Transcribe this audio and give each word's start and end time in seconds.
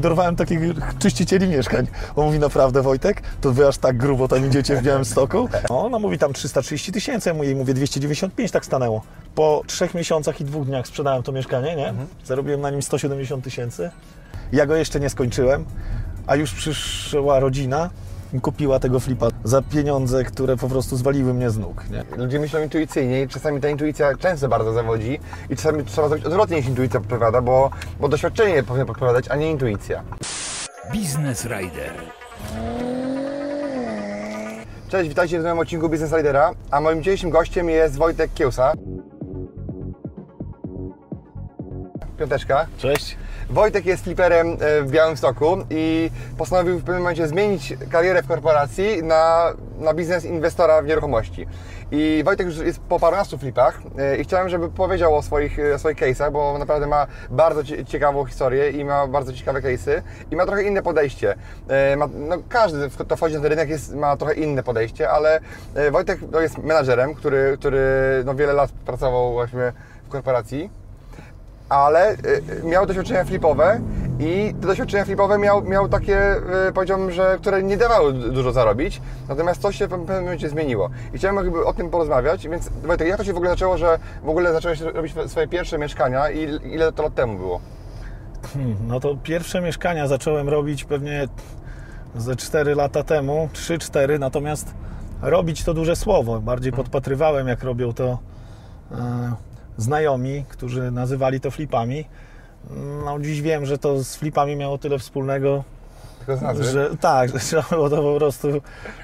Dorwałem 0.00 0.36
takich 0.36 0.60
czyścicieli 0.98 1.48
mieszkań. 1.48 1.86
On 2.16 2.26
mówi, 2.26 2.38
naprawdę 2.38 2.82
Wojtek, 2.82 3.22
to 3.40 3.52
wy 3.52 3.68
aż 3.68 3.78
tak 3.78 3.96
grubo 3.96 4.28
tam 4.28 4.46
idziecie 4.46 4.76
w 4.76 4.82
Białymstoku? 4.82 5.48
No, 5.70 5.84
ona 5.84 5.98
mówi 5.98 6.18
tam 6.18 6.32
330 6.32 6.92
tysięcy, 6.92 7.28
ja 7.28 7.34
mu 7.34 7.44
jej 7.44 7.56
mówię 7.56 7.74
295, 7.74 8.50
tak 8.50 8.64
stanęło. 8.64 9.02
Po 9.34 9.62
trzech 9.66 9.94
miesiącach 9.94 10.40
i 10.40 10.44
dwóch 10.44 10.66
dniach 10.66 10.86
sprzedałem 10.86 11.22
to 11.22 11.32
mieszkanie, 11.32 11.76
nie? 11.76 11.94
Zarobiłem 12.24 12.60
na 12.60 12.70
nim 12.70 12.82
170 12.82 13.44
tysięcy. 13.44 13.90
Ja 14.52 14.66
go 14.66 14.76
jeszcze 14.76 15.00
nie 15.00 15.10
skończyłem, 15.10 15.64
a 16.26 16.36
już 16.36 16.52
przyszła 16.52 17.40
rodzina 17.40 17.90
i 17.90 18.09
kupiła 18.42 18.78
tego 18.78 19.00
flipa 19.00 19.28
za 19.44 19.62
pieniądze, 19.62 20.24
które 20.24 20.56
po 20.56 20.68
prostu 20.68 20.96
zwaliły 20.96 21.34
mnie 21.34 21.50
z 21.50 21.58
nóg, 21.58 21.84
nie? 21.90 22.04
Ludzie 22.16 22.40
myślą 22.40 22.62
intuicyjnie 22.62 23.22
i 23.22 23.28
czasami 23.28 23.60
ta 23.60 23.68
intuicja 23.68 24.16
często 24.16 24.48
bardzo 24.48 24.72
zawodzi 24.72 25.20
i 25.50 25.56
czasami 25.56 25.84
trzeba 25.84 26.08
zrobić 26.08 26.26
odwrotnie 26.26 26.56
niż 26.56 26.66
intuicja 26.66 27.00
podpowiada, 27.00 27.40
bo, 27.40 27.70
bo 28.00 28.08
doświadczenie 28.08 28.62
powinno 28.62 28.86
podpowiadać, 28.86 29.28
a 29.28 29.36
nie 29.36 29.50
intuicja. 29.50 30.02
Business 30.94 31.44
Rider. 31.44 31.92
Cześć, 34.88 35.08
witajcie 35.08 35.40
w 35.40 35.42
nowym 35.42 35.58
odcinku 35.58 35.88
Business 35.88 36.12
Ridera, 36.12 36.52
a 36.70 36.80
moim 36.80 36.98
dzisiejszym 37.02 37.30
gościem 37.30 37.68
jest 37.68 37.96
Wojtek 37.96 38.30
Kiełsa. 38.34 38.72
Piąteczka. 42.20 42.66
Cześć. 42.78 43.16
Wojtek 43.50 43.86
jest 43.86 44.04
fliperem 44.04 44.48
e, 44.60 44.82
w 44.82 44.90
Białymstoku 44.90 45.56
i 45.70 46.10
postanowił 46.38 46.78
w 46.78 46.84
pewnym 46.84 46.98
momencie 47.02 47.28
zmienić 47.28 47.74
karierę 47.90 48.22
w 48.22 48.26
korporacji 48.26 49.02
na, 49.02 49.52
na 49.78 49.94
biznes 49.94 50.24
inwestora 50.24 50.82
w 50.82 50.86
nieruchomości. 50.86 51.46
I 51.92 52.22
Wojtek 52.24 52.46
już 52.46 52.56
jest 52.58 52.80
po 52.80 52.98
parunastu 53.00 53.38
flipach 53.38 53.80
e, 53.98 54.16
i 54.16 54.24
chciałem, 54.24 54.48
żeby 54.48 54.68
powiedział 54.68 55.16
o 55.16 55.22
swoich, 55.22 55.58
e, 55.58 55.74
o 55.74 55.78
swoich 55.78 55.96
case'ach, 55.98 56.32
bo 56.32 56.58
naprawdę 56.58 56.86
ma 56.86 57.06
bardzo 57.30 57.64
cie- 57.64 57.84
ciekawą 57.84 58.24
historię 58.24 58.70
i 58.70 58.84
ma 58.84 59.06
bardzo 59.06 59.32
ciekawe 59.32 59.60
case'y 59.60 60.02
i 60.30 60.36
ma 60.36 60.46
trochę 60.46 60.62
inne 60.62 60.82
podejście. 60.82 61.34
E, 61.68 61.96
Ma, 61.96 62.08
no, 62.14 62.36
każdy, 62.48 62.90
kto 62.90 63.16
wchodzi 63.16 63.34
na 63.34 63.40
ten 63.40 63.50
rynek, 63.50 63.68
jest, 63.68 63.94
ma 63.94 64.16
trochę 64.16 64.34
inne 64.34 64.62
podejście, 64.62 65.10
ale 65.10 65.40
e, 65.74 65.90
Wojtek 65.90 66.18
no, 66.32 66.40
jest 66.40 66.58
menadżerem, 66.58 67.14
który, 67.14 67.56
który 67.60 67.80
no, 68.24 68.34
wiele 68.34 68.52
lat 68.52 68.70
pracował 68.72 69.32
właśnie 69.32 69.72
w 70.06 70.08
korporacji 70.08 70.70
ale 71.70 72.12
y, 72.12 72.16
miał 72.64 72.86
doświadczenia 72.86 73.24
flipowe 73.24 73.80
i 74.18 74.54
te 74.60 74.66
doświadczenia 74.66 75.04
flipowe 75.04 75.38
miał, 75.38 75.62
miał 75.62 75.88
takie, 75.88 76.36
y, 76.68 76.72
powiedziałbym, 76.74 77.10
że 77.10 77.38
które 77.40 77.62
nie 77.62 77.76
dawały 77.76 78.12
du- 78.12 78.32
dużo 78.32 78.52
zarobić, 78.52 79.00
natomiast 79.28 79.62
coś 79.62 79.76
się 79.76 79.86
w 79.86 79.90
pewnym 79.90 80.20
momencie 80.22 80.48
zmieniło. 80.48 80.90
I 81.14 81.18
chciałem 81.18 81.36
jakby 81.36 81.64
o 81.66 81.72
tym 81.72 81.90
porozmawiać, 81.90 82.48
więc 82.48 82.68
Wojtek, 82.86 83.08
jak 83.08 83.16
to 83.16 83.24
się 83.24 83.32
w 83.32 83.36
ogóle 83.36 83.50
zaczęło, 83.50 83.78
że 83.78 83.98
w 84.24 84.28
ogóle 84.28 84.52
zacząłeś 84.52 84.80
robić 84.80 85.14
swoje 85.26 85.48
pierwsze 85.48 85.78
mieszkania 85.78 86.30
i 86.30 86.58
ile 86.64 86.92
to 86.92 87.02
lat 87.02 87.14
temu 87.14 87.38
było? 87.38 87.60
Hmm, 88.54 88.76
No 88.86 89.00
to 89.00 89.16
pierwsze 89.22 89.60
mieszkania 89.60 90.06
zacząłem 90.06 90.48
robić 90.48 90.84
pewnie 90.84 91.28
ze 92.16 92.36
4 92.36 92.74
lata 92.74 93.02
temu, 93.02 93.48
3-4, 93.52 94.18
natomiast 94.18 94.74
robić 95.22 95.64
to 95.64 95.74
duże 95.74 95.96
słowo. 95.96 96.40
Bardziej 96.40 96.72
podpatrywałem, 96.72 97.48
jak 97.48 97.62
robią 97.62 97.92
to 97.92 98.18
e, 98.92 98.96
znajomi, 99.80 100.44
którzy 100.48 100.90
nazywali 100.90 101.40
to 101.40 101.50
flipami. 101.50 102.04
No 103.04 103.20
dziś 103.20 103.42
wiem, 103.42 103.66
że 103.66 103.78
to 103.78 104.04
z 104.04 104.16
flipami 104.16 104.56
miało 104.56 104.78
tyle 104.78 104.98
wspólnego, 104.98 105.64
że 106.64 106.96
tak, 107.00 107.30
że 107.30 107.38
trzeba 107.46 107.62
było 107.70 107.90
to 107.90 108.02
po 108.02 108.16
prostu 108.16 108.48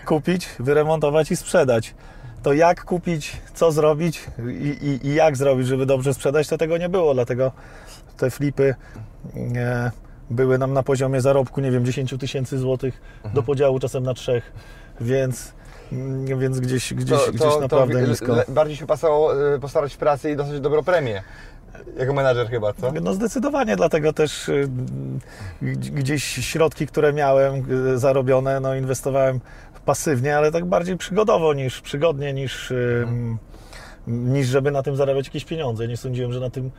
kupić, 0.06 0.48
wyremontować 0.58 1.30
i 1.30 1.36
sprzedać. 1.36 1.94
To 2.42 2.52
jak 2.52 2.84
kupić, 2.84 3.36
co 3.54 3.72
zrobić 3.72 4.26
i, 4.60 4.86
i, 4.86 5.06
i 5.06 5.14
jak 5.14 5.36
zrobić, 5.36 5.66
żeby 5.66 5.86
dobrze 5.86 6.14
sprzedać, 6.14 6.48
to 6.48 6.58
tego 6.58 6.78
nie 6.78 6.88
było, 6.88 7.14
dlatego 7.14 7.52
te 8.16 8.30
flipy 8.30 8.74
e, 9.56 9.90
były 10.30 10.58
nam 10.58 10.72
na 10.72 10.82
poziomie 10.82 11.20
zarobku, 11.20 11.60
nie 11.60 11.70
wiem, 11.70 11.84
10 11.84 12.14
tysięcy 12.20 12.58
złotych 12.58 13.00
do 13.34 13.42
podziału 13.42 13.78
czasem 13.78 14.04
na 14.04 14.14
trzech, 14.14 14.52
więc, 15.00 15.42
mm, 15.42 15.56
więc 16.38 16.60
gdzieś, 16.60 16.94
gdzieś, 16.94 17.18
gdzieś 17.32 17.58
naprawdę 17.60 18.02
wi- 18.02 18.08
nisko. 18.08 18.36
bardziej 18.48 18.76
się 18.76 18.86
pasało 18.86 19.54
y, 19.54 19.58
postarać 19.60 19.94
w 19.94 19.96
pracy 19.96 20.30
i 20.30 20.36
dostać 20.36 20.60
dobrą 20.60 20.82
premię. 20.82 21.22
Jako 21.98 22.12
menadżer 22.12 22.48
chyba, 22.50 22.72
co? 22.72 22.92
No 23.02 23.14
zdecydowanie, 23.14 23.76
dlatego 23.76 24.12
też 24.12 24.48
y, 24.48 24.68
gdzieś 25.72 26.24
środki, 26.24 26.86
które 26.86 27.12
miałem 27.12 27.54
y, 27.94 27.98
zarobione, 27.98 28.60
no 28.60 28.74
inwestowałem 28.74 29.40
pasywnie, 29.84 30.36
ale 30.36 30.52
tak 30.52 30.64
bardziej 30.64 30.96
przygodowo 30.96 31.54
niż 31.54 31.80
przygodnie, 31.80 32.32
niż, 32.32 32.70
y, 32.70 33.06
niż 34.06 34.46
żeby 34.46 34.70
na 34.70 34.82
tym 34.82 34.96
zarabiać 34.96 35.26
jakieś 35.26 35.44
pieniądze. 35.44 35.88
Nie 35.88 35.96
sądziłem, 35.96 36.32
że 36.32 36.40
na 36.40 36.50
tym 36.50 36.70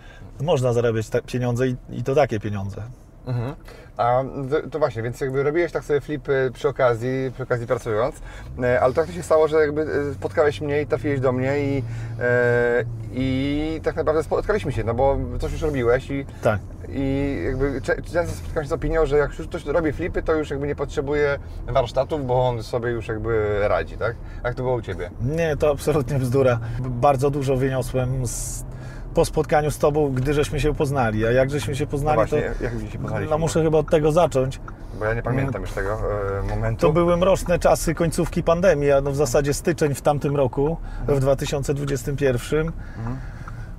można 0.42 0.74
zarabiać 0.74 1.06
pieniądze 1.26 1.68
i, 1.68 1.76
i 1.92 2.04
to 2.04 2.16
takie 2.16 2.40
pieniądze. 2.40 2.82
Mhm. 3.28 3.56
A 3.98 4.24
to, 4.50 4.70
to 4.70 4.80
właśnie, 4.80 5.04
więc 5.04 5.22
jakby 5.22 5.44
robiłeś 5.44 5.72
tak 5.72 5.84
sobie 5.84 6.02
flipy 6.02 6.52
przy 6.54 6.68
okazji, 6.68 7.32
przy 7.34 7.44
okazji 7.44 7.68
pracując, 7.68 8.16
e, 8.64 8.82
ale 8.82 8.94
tak 8.94 9.06
to 9.06 9.12
się 9.12 9.24
stało, 9.24 9.48
że 9.48 9.58
jakby 9.58 9.82
e, 9.82 10.14
spotkałeś 10.14 10.62
mnie 10.62 10.82
i 10.82 10.88
trafiłeś 10.88 11.20
do 11.20 11.32
mnie 11.32 11.60
i, 11.60 11.84
e, 12.20 12.84
i 13.14 13.80
tak 13.84 13.96
naprawdę 13.96 14.24
spotkaliśmy 14.24 14.72
się, 14.72 14.84
no 14.84 14.94
bo 14.94 15.18
coś 15.40 15.52
już 15.52 15.62
robiłeś 15.62 16.10
i, 16.12 16.26
Tak. 16.42 16.60
i 16.90 17.38
jakby 17.46 17.82
często 17.82 18.36
spotykam 18.36 18.64
się 18.64 18.70
z 18.70 18.74
opinią, 18.74 19.06
że 19.06 19.18
jak 19.18 19.40
już 19.40 19.48
ktoś 19.48 19.66
robi 19.66 19.92
flipy, 19.94 20.24
to 20.24 20.34
już 20.36 20.50
jakby 20.50 20.68
nie 20.68 20.76
potrzebuje 20.76 21.40
warsztatów, 21.68 22.26
bo 22.28 22.48
on 22.48 22.64
sobie 22.64 22.90
już 22.90 23.08
jakby 23.08 23.60
radzi, 23.68 23.98
tak? 23.98 24.16
Jak 24.44 24.56
to 24.56 24.64
było 24.64 24.76
u 24.76 24.82
Ciebie? 24.82 25.10
Nie, 25.22 25.58
to 25.58 25.72
absolutnie 25.72 26.20
bzdura. 26.20 26.60
Bardzo 26.80 27.30
dużo 27.30 27.56
wyniosłem 27.56 28.28
z, 28.28 28.64
po 29.18 29.26
spotkaniu 29.26 29.72
z 29.72 29.78
Tobą, 29.78 30.10
gdy 30.14 30.34
żeśmy 30.34 30.60
się 30.60 30.74
poznali. 30.74 31.26
A 31.26 31.32
jak 31.32 31.50
żeśmy 31.50 31.76
się 31.76 31.84
No 31.86 31.92
poznali, 31.92 32.16
właśnie, 32.16 32.42
to 32.42 32.64
jak 32.64 32.74
się 32.92 33.00
poznaliśmy? 33.00 33.32
no, 33.32 33.38
muszę 33.38 33.64
chyba 33.64 33.78
od 33.78 33.90
tego 33.90 34.12
zacząć. 34.12 34.60
Bo 35.00 35.06
ja 35.06 35.14
nie 35.14 35.22
pamiętam 35.22 35.62
już 35.62 35.72
tego 35.72 35.98
e, 36.40 36.44
momentu. 36.44 36.82
To 36.88 36.94
były 36.94 37.18
mroczne 37.18 37.60
czasy 37.60 37.96
końcówki 37.96 38.44
pandemii, 38.44 38.92
a 38.92 39.02
no 39.02 39.12
w 39.12 39.16
zasadzie 39.16 39.54
styczeń 39.54 39.94
w 39.94 40.02
tamtym 40.02 40.36
roku, 40.36 40.78
w 41.08 41.20
2021. 41.20 42.72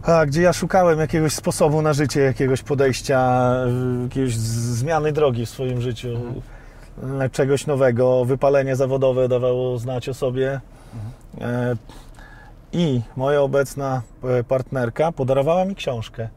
A, 0.02 0.26
gdzie 0.26 0.42
ja 0.42 0.52
szukałem 0.52 0.98
jakiegoś 0.98 1.32
sposobu 1.32 1.82
na 1.82 1.92
życie, 1.92 2.20
jakiegoś 2.20 2.62
podejścia, 2.62 3.50
jakiejś 4.02 4.36
zmiany 4.36 5.12
drogi 5.12 5.46
w 5.46 5.50
swoim 5.50 5.80
życiu, 5.80 6.08
y, 7.24 7.30
czegoś 7.30 7.66
nowego. 7.66 8.24
Wypalenie 8.24 8.76
zawodowe 8.76 9.28
dawało 9.28 9.78
znać 9.78 10.08
o 10.08 10.14
sobie. 10.14 10.60
E, 11.40 11.76
I 12.72 13.00
moja 13.16 13.40
obecna 13.42 14.02
e, 14.24 14.44
partnerka 14.44 15.12
podarowała 15.12 15.64
mi 15.64 15.74
książkę. 15.74 16.22
E, 16.22 16.28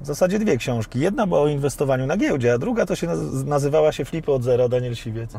W 0.00 0.06
zasadzie 0.06 0.38
dwie 0.38 0.56
książki. 0.56 1.00
Jedna 1.00 1.26
była 1.26 1.40
o 1.40 1.46
inwestowaniu 1.48 2.06
na 2.06 2.16
giełdzie, 2.16 2.52
a 2.52 2.58
druga 2.58 2.86
to 2.86 2.96
się 2.96 3.06
naz- 3.06 3.44
nazywała 3.46 3.92
się 3.92 4.04
Flipy 4.04 4.32
od 4.32 4.42
zera, 4.42 4.68
Daniel 4.68 4.94
Siwiec. 4.94 5.32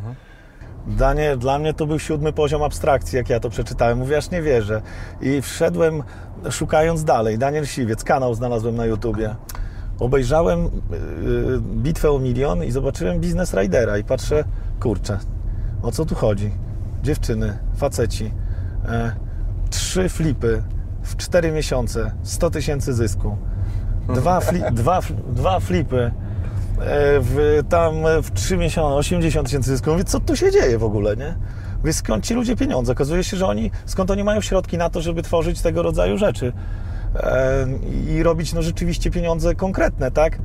Danie, 0.88 1.38
dla 1.38 1.60
mnie 1.60 1.74
to 1.74 1.86
był 1.86 2.00
siódmy 2.00 2.34
poziom 2.34 2.64
abstrakcji, 2.64 3.18
jak 3.18 3.30
ja 3.30 3.40
to 3.40 3.50
przeczytałem. 3.50 3.98
Mówię, 3.98 4.18
aż 4.18 4.32
nie 4.32 4.42
wierzę. 4.42 4.82
I 5.22 5.42
wszedłem 5.42 6.04
szukając 6.52 7.04
dalej. 7.04 7.38
Daniel 7.38 7.66
Siwiec, 7.66 8.04
kanał 8.04 8.34
znalazłem 8.34 8.76
na 8.76 8.86
YouTubie. 8.86 9.36
Obejrzałem 10.00 10.64
yy, 10.64 10.70
Bitwę 11.62 12.12
o 12.12 12.20
milion 12.20 12.64
i 12.64 12.72
zobaczyłem 12.72 13.20
Business 13.20 13.54
Ridera 13.54 13.98
i 13.98 14.04
patrzę, 14.04 14.44
kurczę, 14.80 15.20
o 15.84 15.92
co 15.92 16.06
tu 16.06 16.16
chodzi? 16.16 16.52
Dziewczyny, 17.04 17.58
faceci, 17.78 18.32
e, 18.86 19.12
trzy 19.70 20.10
flipy 20.10 20.64
w 21.04 21.16
cztery 21.16 21.52
miesiące, 21.52 22.12
100 22.24 22.50
tysięcy 22.50 22.94
zysku. 22.94 23.38
Dwa, 24.16 24.40
fli, 24.40 24.62
dwa, 24.72 25.02
dwa 25.28 25.60
flipy 25.60 25.98
e, 25.98 26.12
w, 27.20 27.62
tam 27.70 27.94
w 28.24 28.32
3 28.32 28.58
miesiące 28.58 28.96
80 28.96 29.48
tysięcy 29.48 29.70
zysku. 29.70 29.92
Mówię, 29.92 30.04
co 30.04 30.20
tu 30.20 30.36
się 30.36 30.52
dzieje 30.52 30.78
w 30.78 30.84
ogóle, 30.84 31.16
nie? 31.16 31.36
Mówię, 31.78 31.94
skąd 31.94 32.26
ci 32.26 32.34
ludzie 32.34 32.56
pieniądze? 32.56 32.92
Okazuje 32.92 33.24
się, 33.24 33.38
że 33.38 33.48
oni, 33.48 33.72
skąd 33.86 34.12
oni 34.12 34.24
mają 34.24 34.42
środki 34.42 34.78
na 34.78 34.90
to, 34.90 35.02
żeby 35.02 35.22
tworzyć 35.22 35.62
tego 35.62 35.84
rodzaju 35.84 36.18
rzeczy 36.18 36.54
e, 37.16 37.68
i 38.08 38.24
robić 38.24 38.54
no, 38.54 38.62
rzeczywiście 38.62 39.12
pieniądze 39.12 39.56
konkretne, 39.56 40.12
tak? 40.12 40.40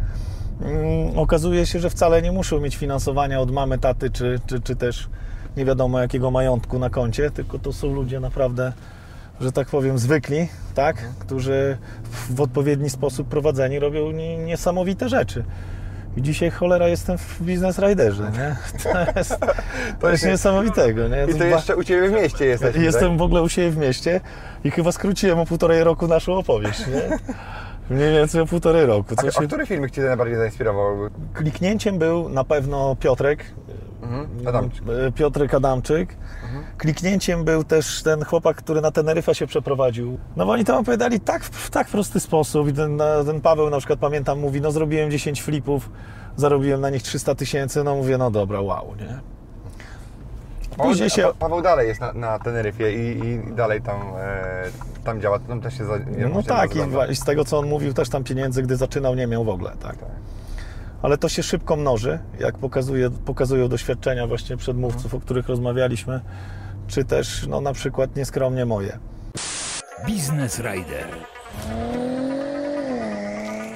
Mm, 0.60 1.18
okazuje 1.18 1.66
się, 1.66 1.80
że 1.80 1.90
wcale 1.90 2.22
nie 2.22 2.32
muszą 2.32 2.60
mieć 2.60 2.76
finansowania 2.76 3.40
od 3.40 3.50
mamy, 3.50 3.78
taty, 3.78 4.10
czy, 4.10 4.40
czy, 4.46 4.60
czy 4.60 4.76
też 4.76 5.08
nie 5.56 5.64
wiadomo 5.64 6.00
jakiego 6.00 6.30
majątku 6.30 6.78
na 6.78 6.90
koncie, 6.90 7.30
tylko 7.30 7.58
to 7.58 7.72
są 7.72 7.94
ludzie 7.94 8.20
naprawdę, 8.20 8.72
że 9.40 9.52
tak 9.52 9.68
powiem, 9.68 9.98
zwykli, 9.98 10.48
tak? 10.74 10.96
Którzy 11.18 11.78
w 12.30 12.40
odpowiedni 12.40 12.90
sposób 12.90 13.28
prowadzeni 13.28 13.78
robią 13.78 14.10
nie- 14.10 14.36
niesamowite 14.38 15.08
rzeczy. 15.08 15.44
I 16.16 16.22
dzisiaj 16.22 16.50
cholera 16.50 16.88
jestem 16.88 17.18
w 17.18 17.40
Business 17.42 17.78
Riderze, 17.78 18.30
nie? 18.32 18.56
To 18.92 19.18
jest, 19.18 19.36
to 20.00 20.10
jest 20.10 20.26
niesamowitego, 20.26 21.08
nie? 21.08 21.26
I 21.30 21.38
to 21.38 21.44
jeszcze 21.44 21.76
u 21.76 21.84
Ciebie 21.84 22.08
w 22.08 22.12
mieście 22.12 22.44
jesteś. 22.44 22.76
Jestem 22.76 23.18
w 23.18 23.22
ogóle 23.22 23.42
u 23.42 23.48
siebie 23.48 23.70
w 23.70 23.76
mieście 23.76 24.20
i 24.64 24.70
chyba 24.70 24.92
skróciłem 24.92 25.38
o 25.38 25.46
półtorej 25.46 25.84
roku 25.84 26.06
naszą 26.06 26.34
opowieść, 26.38 26.86
nie? 26.86 27.18
Mniej 27.96 28.12
więcej 28.14 28.40
o 28.40 28.46
półtorej 28.46 28.86
roku. 28.86 29.16
Tak? 29.16 29.20
Co 29.24 29.28
A, 29.28 29.30
się... 29.30 29.38
a 29.44 29.46
który 29.46 29.66
filmik 29.66 29.90
Cię 29.90 30.02
najbardziej 30.02 30.36
zainspirował? 30.36 30.96
Kliknięciem 31.34 31.98
był 31.98 32.28
na 32.28 32.44
pewno 32.44 32.96
Piotrek, 33.00 33.44
Mhm. 34.02 34.28
Adamczyk. 34.48 34.82
e, 35.08 35.12
Piotrek 35.12 35.54
Adamczyk. 35.54 36.16
Kliknięciem 36.78 37.44
był 37.44 37.64
też 37.64 38.02
ten 38.02 38.24
chłopak, 38.24 38.56
który 38.56 38.80
na 38.80 38.90
Teneryfę 38.90 39.34
się 39.34 39.46
przeprowadził. 39.46 40.18
No 40.36 40.46
bo 40.46 40.52
oni 40.52 40.64
tam 40.64 40.76
opowiadali 40.76 41.20
tak, 41.20 41.44
w 41.44 41.70
tak 41.70 41.88
prosty 41.88 42.20
sposób 42.20 42.68
i 42.68 42.72
ten, 42.72 43.02
ten 43.26 43.40
Paweł 43.40 43.70
na 43.70 43.78
przykład 43.78 43.98
pamiętam 43.98 44.40
mówi, 44.40 44.60
no 44.60 44.70
zrobiłem 44.72 45.10
10 45.10 45.42
flipów, 45.42 45.90
zarobiłem 46.36 46.80
na 46.80 46.90
nich 46.90 47.02
300 47.02 47.34
tysięcy, 47.34 47.84
no 47.84 47.94
mówię, 47.96 48.18
no 48.18 48.30
dobra, 48.30 48.60
wow, 48.60 48.94
nie? 48.96 49.18
Później 50.76 51.10
się- 51.10 51.32
Paweł 51.38 51.62
dalej 51.62 51.88
jest 51.88 52.00
na, 52.00 52.12
na 52.12 52.38
Teneryfie 52.38 52.92
i, 52.92 53.26
i 53.26 53.54
dalej 53.54 53.82
tam, 53.82 54.00
e, 54.18 54.64
tam 55.04 55.20
działa, 55.20 55.38
tam 55.38 55.60
też 55.60 55.78
się 55.78 55.84
za, 55.84 55.92
No 56.30 56.42
tak, 56.42 56.70
i, 56.76 57.12
i 57.12 57.16
z 57.16 57.24
tego 57.24 57.44
co 57.44 57.58
on 57.58 57.68
mówił, 57.68 57.92
też 57.94 58.08
tam 58.08 58.24
pieniędzy, 58.24 58.62
gdy 58.62 58.76
zaczynał, 58.76 59.14
nie 59.14 59.26
miał 59.26 59.44
w 59.44 59.48
ogóle, 59.48 59.70
tak. 59.82 59.96
Tak. 59.96 60.08
Ale 61.04 61.18
to 61.18 61.28
się 61.28 61.42
szybko 61.42 61.76
mnoży, 61.76 62.18
jak 62.40 62.58
pokazuje, 62.58 63.10
pokazują 63.10 63.68
doświadczenia 63.68 64.26
właśnie 64.26 64.56
przedmówców, 64.56 65.14
o 65.14 65.20
których 65.20 65.48
rozmawialiśmy, 65.48 66.20
czy 66.86 67.04
też 67.04 67.46
no, 67.46 67.60
na 67.60 67.72
przykład 67.72 68.16
nieskromnie 68.16 68.66
moje. 68.66 68.98
Biznes 70.06 70.58
Rider. 70.58 71.06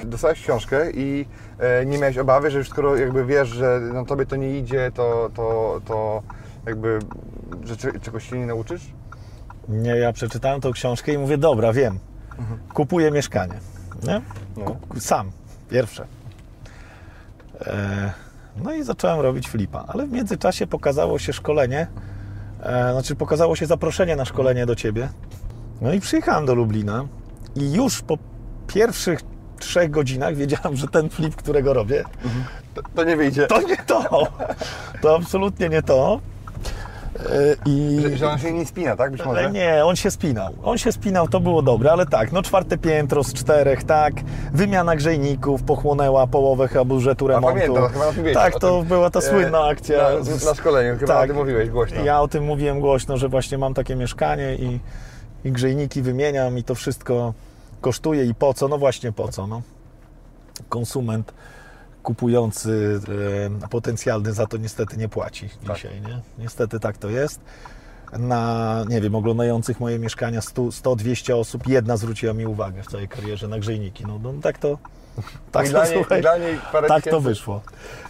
Dostałeś 0.05 0.41
książkę 0.41 0.91
i 0.91 1.25
e, 1.59 1.85
nie 1.85 1.97
miałeś 1.97 2.17
obawy, 2.17 2.51
że 2.51 2.57
już 2.57 2.69
skoro 2.69 2.97
jakby 2.97 3.25
wiesz, 3.25 3.47
że 3.49 3.79
no, 3.93 4.05
tobie 4.05 4.25
to 4.25 4.35
nie 4.35 4.57
idzie, 4.57 4.91
to, 4.93 5.29
to, 5.35 5.79
to 5.85 6.23
jakby, 6.65 6.99
że 7.63 7.77
cze- 7.77 7.99
czegoś 7.99 8.29
się 8.29 8.39
nie 8.39 8.45
nauczysz? 8.45 8.81
Nie, 9.67 9.91
ja 9.95 10.13
przeczytałem 10.13 10.61
tą 10.61 10.71
książkę 10.71 11.13
i 11.13 11.17
mówię, 11.17 11.37
dobra, 11.37 11.73
wiem, 11.73 11.99
kupuję 12.73 13.11
mieszkanie. 13.11 13.59
Nie? 14.03 14.21
No. 14.57 14.75
Sam, 14.99 15.31
pierwsze. 15.69 16.18
E, 17.65 18.11
no 18.63 18.73
i 18.73 18.83
zacząłem 18.83 19.19
robić 19.19 19.47
flipa, 19.49 19.85
ale 19.87 20.07
w 20.07 20.11
międzyczasie 20.11 20.67
pokazało 20.67 21.19
się 21.19 21.33
szkolenie, 21.33 21.87
e, 22.63 22.91
znaczy 22.93 23.15
pokazało 23.15 23.55
się 23.55 23.65
zaproszenie 23.65 24.15
na 24.15 24.25
szkolenie 24.25 24.65
do 24.65 24.75
Ciebie. 24.75 25.09
No 25.81 25.93
i 25.93 25.99
przyjechałem 25.99 26.45
do 26.45 26.55
Lublina 26.55 27.05
i 27.55 27.73
już 27.73 28.01
po 28.01 28.17
pierwszych 28.67 29.19
trzech 29.59 29.91
godzinach 29.91 30.35
wiedziałem, 30.35 30.75
że 30.75 30.87
ten 30.87 31.09
flip, 31.09 31.35
którego 31.35 31.73
robię, 31.73 32.03
To, 32.73 32.81
to 32.95 33.03
nie 33.03 33.17
wyjdzie. 33.17 33.47
to 33.47 33.61
nie 33.61 33.77
to. 33.77 34.27
To 35.01 35.15
absolutnie 35.15 35.69
nie 35.69 35.81
to. 35.81 36.19
E, 37.19 37.55
I... 37.65 37.99
Że, 38.01 38.17
że 38.17 38.29
on 38.29 38.39
się 38.39 38.51
nie 38.51 38.65
spina, 38.65 38.95
tak? 38.95 39.11
Być 39.11 39.25
może? 39.25 39.51
Nie, 39.51 39.85
on 39.85 39.95
się 39.95 40.11
spinał. 40.11 40.53
On 40.63 40.77
się 40.77 40.91
spinał, 40.91 41.27
to 41.27 41.39
było 41.39 41.61
dobre, 41.61 41.91
ale 41.91 42.05
tak, 42.05 42.31
no 42.31 42.41
czwarte 42.41 42.77
piętro 42.77 43.23
z 43.23 43.33
czterech, 43.33 43.83
tak. 43.83 44.13
Wymiana 44.53 44.95
grzejników 44.95 45.63
pochłonęła 45.63 46.27
połowę 46.27 46.67
chyba 46.67 46.83
budżetu 46.85 47.27
remontu. 47.27 47.59
pamiętam, 47.59 47.89
chyba 47.89 48.05
mówiłeś, 48.05 48.33
Tak, 48.33 48.59
to 48.59 48.83
była 48.83 49.09
ta 49.09 49.19
e, 49.19 49.21
słynna 49.21 49.63
akcja. 49.65 49.97
na- 49.97 50.45
na 50.49 50.55
szkoleniu, 50.55 50.97
chyba 50.99 51.23
o 51.23 51.27
tym 51.27 51.35
mówiłeś 51.35 51.69
głośno. 51.69 52.03
Ja 52.03 52.21
o 52.21 52.27
tym 52.27 52.43
mówiłem 52.43 52.79
głośno, 52.79 53.17
że 53.17 53.29
właśnie 53.29 53.57
mam 53.57 53.73
takie 53.73 53.95
mieszkanie 53.95 54.55
i, 54.55 54.79
i 55.45 55.51
grzejniki 55.51 56.01
wymieniam 56.01 56.57
i 56.57 56.63
to 56.63 56.75
wszystko 56.75 57.33
kosztuje 57.81 58.25
i 58.25 58.35
po 58.35 58.53
co? 58.53 58.67
No 58.67 58.77
właśnie 58.77 59.11
po 59.11 59.27
co, 59.27 59.47
no. 59.47 59.61
Konsument 60.69 61.33
kupujący 62.03 62.99
e, 63.63 63.67
potencjalny 63.67 64.33
za 64.33 64.47
to 64.47 64.57
niestety 64.57 64.97
nie 64.97 65.09
płaci 65.09 65.49
Tak. 65.67 65.75
dzisiaj, 65.75 66.01
nie? 66.01 66.21
Niestety 66.37 66.79
tak 66.79 66.97
to 66.97 67.09
jest. 67.09 67.39
Na, 68.19 68.85
nie 68.89 69.01
wiem, 69.01 69.15
oglądających 69.15 69.79
moje 69.79 69.99
mieszkania 69.99 70.41
100 70.41 70.61
100-200 70.61 71.33
osób, 71.33 71.67
jedna 71.67 71.97
zwróciła 71.97 72.33
mi 72.33 72.45
uwagę 72.45 72.83
w 72.83 72.87
całej 72.87 73.07
karierze 73.07 73.47
na 73.47 73.59
grzejniki. 73.59 74.05
No, 74.07 74.19
no 74.23 74.33
tak 74.41 74.57
to, 74.57 74.77
tak 75.51 75.65
I 75.65 75.67
to, 75.67 75.73
dla 75.73 75.85
niej, 75.85 75.93
słuchaj, 75.93 76.21
dla 76.21 76.37
niej 76.37 76.59
parę 76.71 76.87
tak 76.87 77.03
to 77.03 77.19
wyszło. 77.21 77.61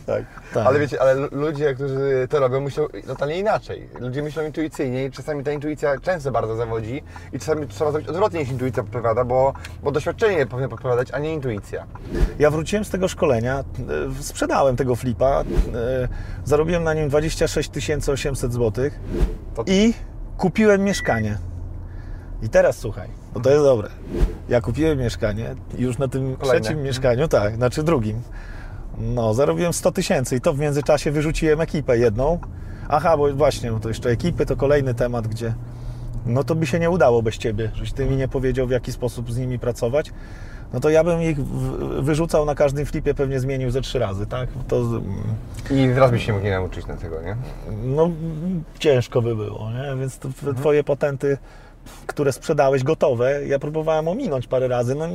Tak. 0.06 0.24
Tak. 0.54 0.68
Ale 0.68 0.80
wiecie, 0.80 1.02
ale 1.02 1.16
lu- 1.16 1.28
ludzie, 1.32 1.74
którzy 1.76 2.28
to 2.30 2.40
robią, 2.40 2.62
myślą 2.62 2.88
totalnie 3.08 3.40
inaczej. 3.40 3.90
Ludzie 4.00 4.24
myślą 4.24 4.44
intuicyjnie 4.46 5.06
i 5.06 5.12
czasami 5.12 5.44
ta 5.44 5.52
intuicja 5.52 6.00
często 6.00 6.32
bardzo 6.32 6.56
zawodzi 6.56 7.04
i 7.34 7.40
czasami 7.40 7.68
trzeba 7.68 7.92
zrobić 7.92 8.10
odwrotnie 8.10 8.40
niż 8.40 8.50
intuicja 8.50 8.84
podpowiada, 8.84 9.26
bo, 9.26 9.54
bo 9.84 9.92
doświadczenie 9.92 10.46
powinno 10.46 10.70
podpowiadać, 10.70 11.12
a 11.12 11.20
nie 11.20 11.34
intuicja. 11.34 11.86
Ja 12.40 12.52
wróciłem 12.52 12.86
z 12.86 12.90
tego 12.90 13.08
szkolenia, 13.08 13.60
e, 13.60 14.24
sprzedałem 14.24 14.76
tego 14.76 14.96
flipa, 14.96 15.42
e, 15.42 15.44
zarobiłem 16.46 16.84
na 16.84 16.94
nim 16.94 17.10
26 17.10 18.10
800 18.10 18.54
zł 18.54 18.90
i 19.66 19.94
kupiłem 20.38 20.84
mieszkanie. 20.84 21.38
I 22.42 22.50
teraz 22.50 22.78
słuchaj, 22.78 23.10
bo 23.34 23.40
to 23.40 23.50
jest 23.50 23.64
dobre. 23.64 23.90
Ja 24.50 24.62
kupiłem 24.62 25.00
mieszkanie 25.00 25.56
już 25.78 25.98
na 25.98 26.08
tym 26.08 26.36
Kolejne. 26.36 26.62
trzecim 26.62 26.84
mieszkaniu, 26.84 27.28
tak, 27.28 27.56
znaczy 27.56 27.84
drugim, 27.84 28.22
no 28.98 29.34
zarobiłem 29.34 29.74
100 29.74 29.92
tysięcy 29.92 30.36
i 30.36 30.42
to 30.42 30.54
w 30.54 30.60
międzyczasie 30.60 31.12
wyrzuciłem 31.12 31.62
ekipę 31.62 31.98
jedną. 31.98 32.40
Aha, 32.90 33.18
bo 33.18 33.34
właśnie, 33.34 33.72
bo 33.72 33.80
to 33.80 33.88
jeszcze 33.88 34.10
ekipy 34.10 34.46
to 34.46 34.56
kolejny 34.56 34.94
temat, 34.94 35.28
gdzie 35.28 35.54
no 36.26 36.44
to 36.44 36.56
by 36.56 36.66
się 36.66 36.80
nie 36.80 36.90
udało 36.90 37.22
bez 37.22 37.38
Ciebie, 37.38 37.72
żeś 37.74 37.92
Ty 37.92 38.06
mi 38.06 38.16
nie 38.16 38.28
powiedział 38.28 38.68
w 38.68 38.72
jaki 38.72 38.92
sposób 38.92 39.32
z 39.32 39.38
nimi 39.38 39.60
pracować. 39.60 40.12
No 40.74 40.80
to 40.80 40.90
ja 40.90 41.04
bym 41.04 41.22
ich 41.22 41.44
wyrzucał 42.02 42.46
na 42.46 42.56
każdym 42.56 42.86
flipie, 42.86 43.14
pewnie 43.14 43.40
zmienił 43.40 43.72
ze 43.72 43.82
trzy 43.82 44.00
razy, 44.00 44.25
tak? 44.25 44.50
To 44.68 44.78
mm, 44.78 45.04
I 45.72 45.94
teraz 45.94 46.12
byś 46.12 46.25
się 46.25 46.34
mógł 46.34 46.46
nie 46.46 46.52
nauczyć 46.52 46.88
na 46.88 46.98
tego, 46.98 47.22
nie? 47.22 47.36
no, 47.84 48.10
ciężko 48.80 49.22
by 49.22 49.36
było, 49.36 49.70
nie? 49.72 50.00
Więc 50.00 50.18
te 50.18 50.54
Twoje 50.54 50.84
patenty, 50.84 51.38
które 52.07 52.31
sprzedałeś 52.31 52.83
gotowe, 52.83 53.45
ja 53.47 53.59
próbowałem 53.59 54.07
ominąć 54.07 54.47
parę 54.47 54.68
razy, 54.68 54.95
no 54.95 55.07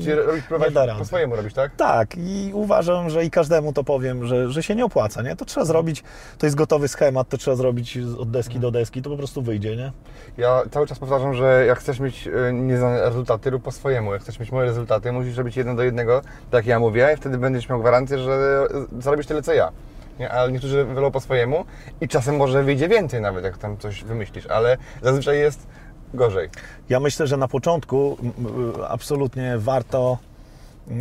Czyli 0.00 0.14
robić, 0.14 0.44
nie 0.50 0.70
da 0.70 0.80
po 0.80 0.86
rady. 0.86 1.04
swojemu 1.04 1.36
robić, 1.36 1.54
tak? 1.54 1.76
Tak, 1.76 2.16
i 2.16 2.50
uważam, 2.54 3.10
że 3.10 3.24
i 3.24 3.30
każdemu 3.30 3.72
to 3.72 3.84
powiem, 3.84 4.26
że, 4.26 4.50
że 4.50 4.62
się 4.62 4.74
nie 4.74 4.84
opłaca, 4.84 5.22
nie? 5.22 5.36
To 5.36 5.44
trzeba 5.44 5.66
zrobić, 5.66 6.02
to 6.38 6.46
jest 6.46 6.56
gotowy 6.56 6.88
schemat, 6.88 7.28
to 7.28 7.38
trzeba 7.38 7.56
zrobić 7.56 7.98
od 8.18 8.30
deski 8.30 8.60
do 8.60 8.70
deski, 8.70 9.02
to 9.02 9.10
po 9.10 9.16
prostu 9.16 9.42
wyjdzie, 9.42 9.76
nie? 9.76 9.92
Ja 10.38 10.62
cały 10.70 10.86
czas 10.86 10.98
powtarzam, 10.98 11.34
że 11.34 11.64
jak 11.66 11.78
chcesz 11.78 12.00
mieć 12.00 12.28
e, 12.48 12.52
nieznane 12.52 13.00
rezultaty, 13.00 13.50
rób 13.50 13.62
po 13.62 13.72
swojemu. 13.72 14.12
Jak 14.12 14.22
chcesz 14.22 14.40
mieć 14.40 14.52
moje 14.52 14.66
rezultaty, 14.66 15.12
musisz 15.12 15.36
robić 15.36 15.56
jeden 15.56 15.76
do 15.76 15.82
jednego, 15.82 16.22
tak 16.22 16.52
jak 16.52 16.66
ja 16.66 16.78
mówię, 16.78 17.10
i 17.14 17.16
wtedy 17.16 17.38
będziesz 17.38 17.68
miał 17.68 17.80
gwarancję, 17.80 18.18
że 18.18 18.32
e, 18.98 19.02
zarobisz 19.02 19.26
tyle 19.26 19.42
co 19.42 19.52
ja. 19.52 19.72
Nie? 20.18 20.30
Ale 20.30 20.52
niektórzy 20.52 20.84
wolą 20.84 21.10
po 21.10 21.20
swojemu 21.20 21.64
i 22.00 22.08
czasem 22.08 22.36
może 22.36 22.62
wyjdzie 22.62 22.88
więcej 22.88 23.20
nawet, 23.20 23.44
jak 23.44 23.58
tam 23.58 23.76
coś 23.78 24.04
wymyślisz, 24.04 24.46
ale 24.46 24.76
zazwyczaj 25.02 25.38
jest 25.38 25.66
gorzej. 26.14 26.48
Ja 26.88 27.00
myślę, 27.00 27.26
że 27.26 27.36
na 27.36 27.48
początku 27.48 28.16
absolutnie 28.88 29.58
warto 29.58 30.18
yy, 30.88 30.96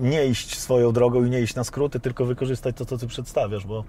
nie 0.00 0.26
iść 0.26 0.58
swoją 0.58 0.92
drogą 0.92 1.24
i 1.24 1.30
nie 1.30 1.40
iść 1.40 1.54
na 1.54 1.64
skróty, 1.64 2.00
tylko 2.00 2.24
wykorzystać 2.24 2.76
to, 2.76 2.86
co 2.86 2.98
Ty 2.98 3.06
przedstawiasz, 3.06 3.66
bo, 3.66 3.84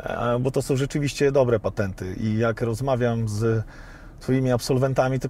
e, 0.00 0.38
bo 0.38 0.50
to 0.50 0.62
są 0.62 0.76
rzeczywiście 0.76 1.32
dobre 1.32 1.60
patenty. 1.60 2.14
I 2.20 2.38
jak 2.38 2.60
rozmawiam 2.60 3.28
z 3.28 3.64
Twoimi 4.20 4.52
absolwentami, 4.52 5.20
to 5.20 5.28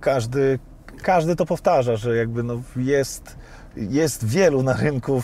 każdy, 0.00 0.58
każdy 1.02 1.36
to 1.36 1.46
powtarza, 1.46 1.96
że 1.96 2.16
jakby 2.16 2.42
no 2.42 2.62
jest, 2.76 3.36
jest 3.76 4.26
wielu 4.26 4.62
na 4.62 4.72
rynku 4.72 5.22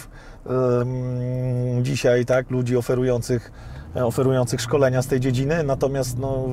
ym, 0.80 1.84
dzisiaj 1.84 2.24
tak, 2.24 2.50
ludzi 2.50 2.76
oferujących, 2.76 3.52
oferujących 3.94 4.60
szkolenia 4.60 5.02
z 5.02 5.06
tej 5.06 5.20
dziedziny, 5.20 5.62
natomiast 5.62 6.18
no, 6.18 6.48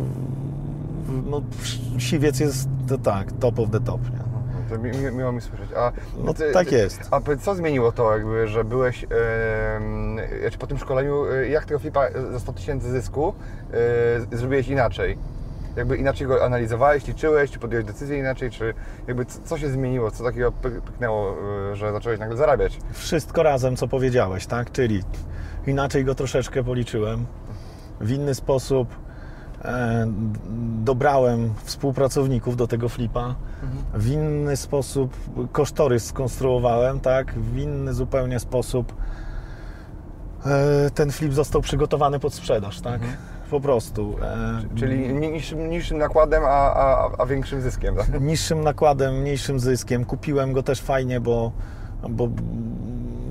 no, 1.25 1.41
siwiec 1.97 2.39
jest 2.39 2.69
to 2.87 2.97
tak, 2.97 3.31
top 3.31 3.59
of 3.59 3.69
the 3.71 3.79
top. 3.79 4.01
Nie? 4.11 4.31
To 4.69 4.77
mi, 4.77 4.91
mi, 4.91 5.11
miło 5.17 5.31
mi 5.31 5.41
słyszeć. 5.41 5.69
A 5.77 5.91
No 6.23 6.33
tak 6.53 6.71
jest. 6.71 7.01
A 7.11 7.21
co 7.41 7.55
zmieniło 7.55 7.91
to, 7.91 8.17
jakby, 8.17 8.47
że 8.47 8.63
byłeś 8.63 9.05
znaczy 10.41 10.57
po 10.57 10.67
tym 10.67 10.77
szkoleniu, 10.77 11.25
e, 11.25 11.47
jak 11.47 11.65
tego 11.65 11.79
flipa 11.79 12.01
za 12.31 12.39
100 12.39 12.53
tysięcy 12.53 12.91
zysku 12.91 13.33
e, 14.31 14.37
zrobiłeś 14.37 14.67
inaczej? 14.67 15.17
Jakby 15.75 15.97
inaczej 15.97 16.27
go 16.27 16.45
analizowałeś, 16.45 17.07
liczyłeś, 17.07 17.51
czy 17.51 17.59
podjąłeś 17.59 17.85
decyzję 17.85 18.17
inaczej, 18.17 18.51
czy 18.51 18.73
jakby 19.07 19.25
co 19.25 19.57
się 19.57 19.69
zmieniło, 19.69 20.11
co 20.11 20.23
takiego 20.23 20.51
pyk- 20.51 20.81
pyknęło, 20.81 21.35
e, 21.71 21.75
że 21.75 21.91
zacząłeś 21.91 22.19
nagle 22.19 22.37
zarabiać? 22.37 22.79
Wszystko 22.93 23.43
razem, 23.43 23.75
co 23.75 23.87
powiedziałeś, 23.87 24.45
tak? 24.45 24.71
Czyli 24.71 25.03
inaczej 25.67 26.05
go 26.05 26.15
troszeczkę 26.15 26.63
policzyłem, 26.63 27.25
w 28.01 28.11
inny 28.11 28.35
sposób 28.35 28.87
dobrałem 30.83 31.53
współpracowników 31.63 32.55
do 32.57 32.67
tego 32.67 32.89
flipa, 32.89 33.35
w 33.93 34.07
inny 34.07 34.57
sposób 34.57 35.15
kosztorys 35.51 36.05
skonstruowałem, 36.05 36.99
tak? 36.99 37.33
W 37.33 37.57
inny 37.57 37.93
zupełnie 37.93 38.39
sposób 38.39 38.93
e, 40.45 40.89
ten 40.89 41.11
flip 41.11 41.33
został 41.33 41.61
przygotowany 41.61 42.19
pod 42.19 42.33
sprzedaż, 42.33 42.81
tak? 42.81 43.01
Po 43.51 43.59
prostu. 43.59 44.15
E, 44.21 44.61
Czyli 44.75 45.13
ni- 45.13 45.31
niższym, 45.31 45.69
niższym 45.69 45.97
nakładem, 45.97 46.43
a, 46.45 46.73
a, 46.73 47.09
a 47.17 47.25
większym 47.25 47.61
zyskiem, 47.61 47.95
tak? 47.95 48.21
niższym 48.31 48.61
nakładem, 48.61 49.21
mniejszym 49.21 49.59
zyskiem. 49.59 50.05
Kupiłem 50.05 50.53
go 50.53 50.63
też 50.63 50.81
fajnie, 50.81 51.19
bo, 51.19 51.51
bo, 52.09 52.27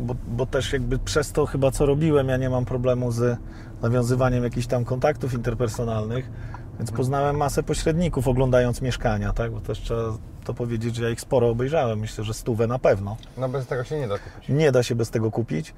bo, 0.00 0.14
bo 0.28 0.46
też 0.46 0.72
jakby 0.72 0.98
przez 0.98 1.32
to 1.32 1.46
chyba 1.46 1.70
co 1.70 1.86
robiłem, 1.86 2.28
ja 2.28 2.36
nie 2.36 2.50
mam 2.50 2.64
problemu 2.64 3.12
z 3.12 3.38
nawiązywaniem 3.82 4.44
jakichś 4.44 4.66
tam 4.66 4.84
kontaktów 4.84 5.34
interpersonalnych, 5.34 6.30
więc 6.78 6.92
poznałem 6.92 7.36
masę 7.36 7.62
pośredników 7.62 8.28
oglądając 8.28 8.82
mieszkania, 8.82 9.32
tak? 9.32 9.52
Bo 9.52 9.60
też 9.60 9.80
trzeba 9.80 10.02
to 10.44 10.54
powiedzieć, 10.54 10.96
że 10.96 11.04
ja 11.04 11.10
ich 11.10 11.20
sporo 11.20 11.48
obejrzałem, 11.48 11.98
myślę, 11.98 12.24
że 12.24 12.34
stówę 12.34 12.66
na 12.66 12.78
pewno. 12.78 13.16
No 13.36 13.48
bez 13.48 13.66
tego 13.66 13.84
się 13.84 14.00
nie 14.00 14.08
da 14.08 14.18
kupić. 14.18 14.48
Nie 14.48 14.72
da 14.72 14.82
się 14.82 14.94
bez 14.94 15.10
tego 15.10 15.30
kupić, 15.30 15.74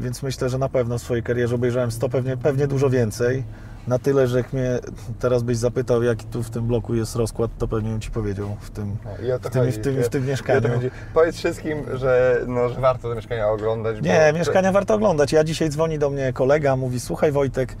więc 0.00 0.22
myślę, 0.22 0.48
że 0.48 0.58
na 0.58 0.68
pewno 0.68 0.98
w 0.98 1.02
swojej 1.02 1.22
karierze 1.22 1.54
obejrzałem 1.54 1.90
100, 1.90 2.08
pewnie, 2.08 2.36
pewnie 2.36 2.66
dużo 2.66 2.90
więcej. 2.90 3.44
Na 3.86 3.98
tyle, 3.98 4.26
że 4.28 4.38
jak 4.38 4.52
mnie 4.52 4.78
teraz 5.20 5.42
byś 5.42 5.56
zapytał, 5.56 6.02
jaki 6.02 6.26
tu 6.26 6.42
w 6.42 6.50
tym 6.50 6.66
bloku 6.66 6.94
jest 6.94 7.16
rozkład, 7.16 7.50
to 7.58 7.68
pewnie 7.68 7.90
bym 7.90 8.00
Ci 8.00 8.10
powiedział 8.10 8.56
w 8.60 8.70
tym, 8.70 8.96
No, 9.04 9.26
i 9.26 9.32
o 9.32 9.38
to 9.38 9.48
w 9.48 9.52
tym, 9.52 9.64
chodzi. 9.64 9.72
w 9.78 9.80
tym, 9.80 10.02
w 10.02 10.08
tym 10.08 10.26
mieszkaniu. 10.26 10.68
chodzi. 10.74 10.90
Powiedz 11.14 11.36
wszystkim, 11.36 11.78
że, 11.94 12.40
no, 12.46 12.68
że 12.68 12.80
warto 12.80 13.08
te 13.08 13.14
mieszkania 13.14 13.48
oglądać. 13.48 13.96
Nie, 14.02 14.28
bo- 14.32 14.38
mieszkania 14.38 14.72
warto 14.72 14.94
oglądać. 14.94 15.32
Ja 15.32 15.44
dzisiaj 15.44 15.68
dzwoni 15.70 15.98
do 15.98 16.10
mnie 16.10 16.32
kolega, 16.32 16.76
mówi: 16.76 17.00
Słuchaj, 17.00 17.32
Wojtek, 17.32 17.76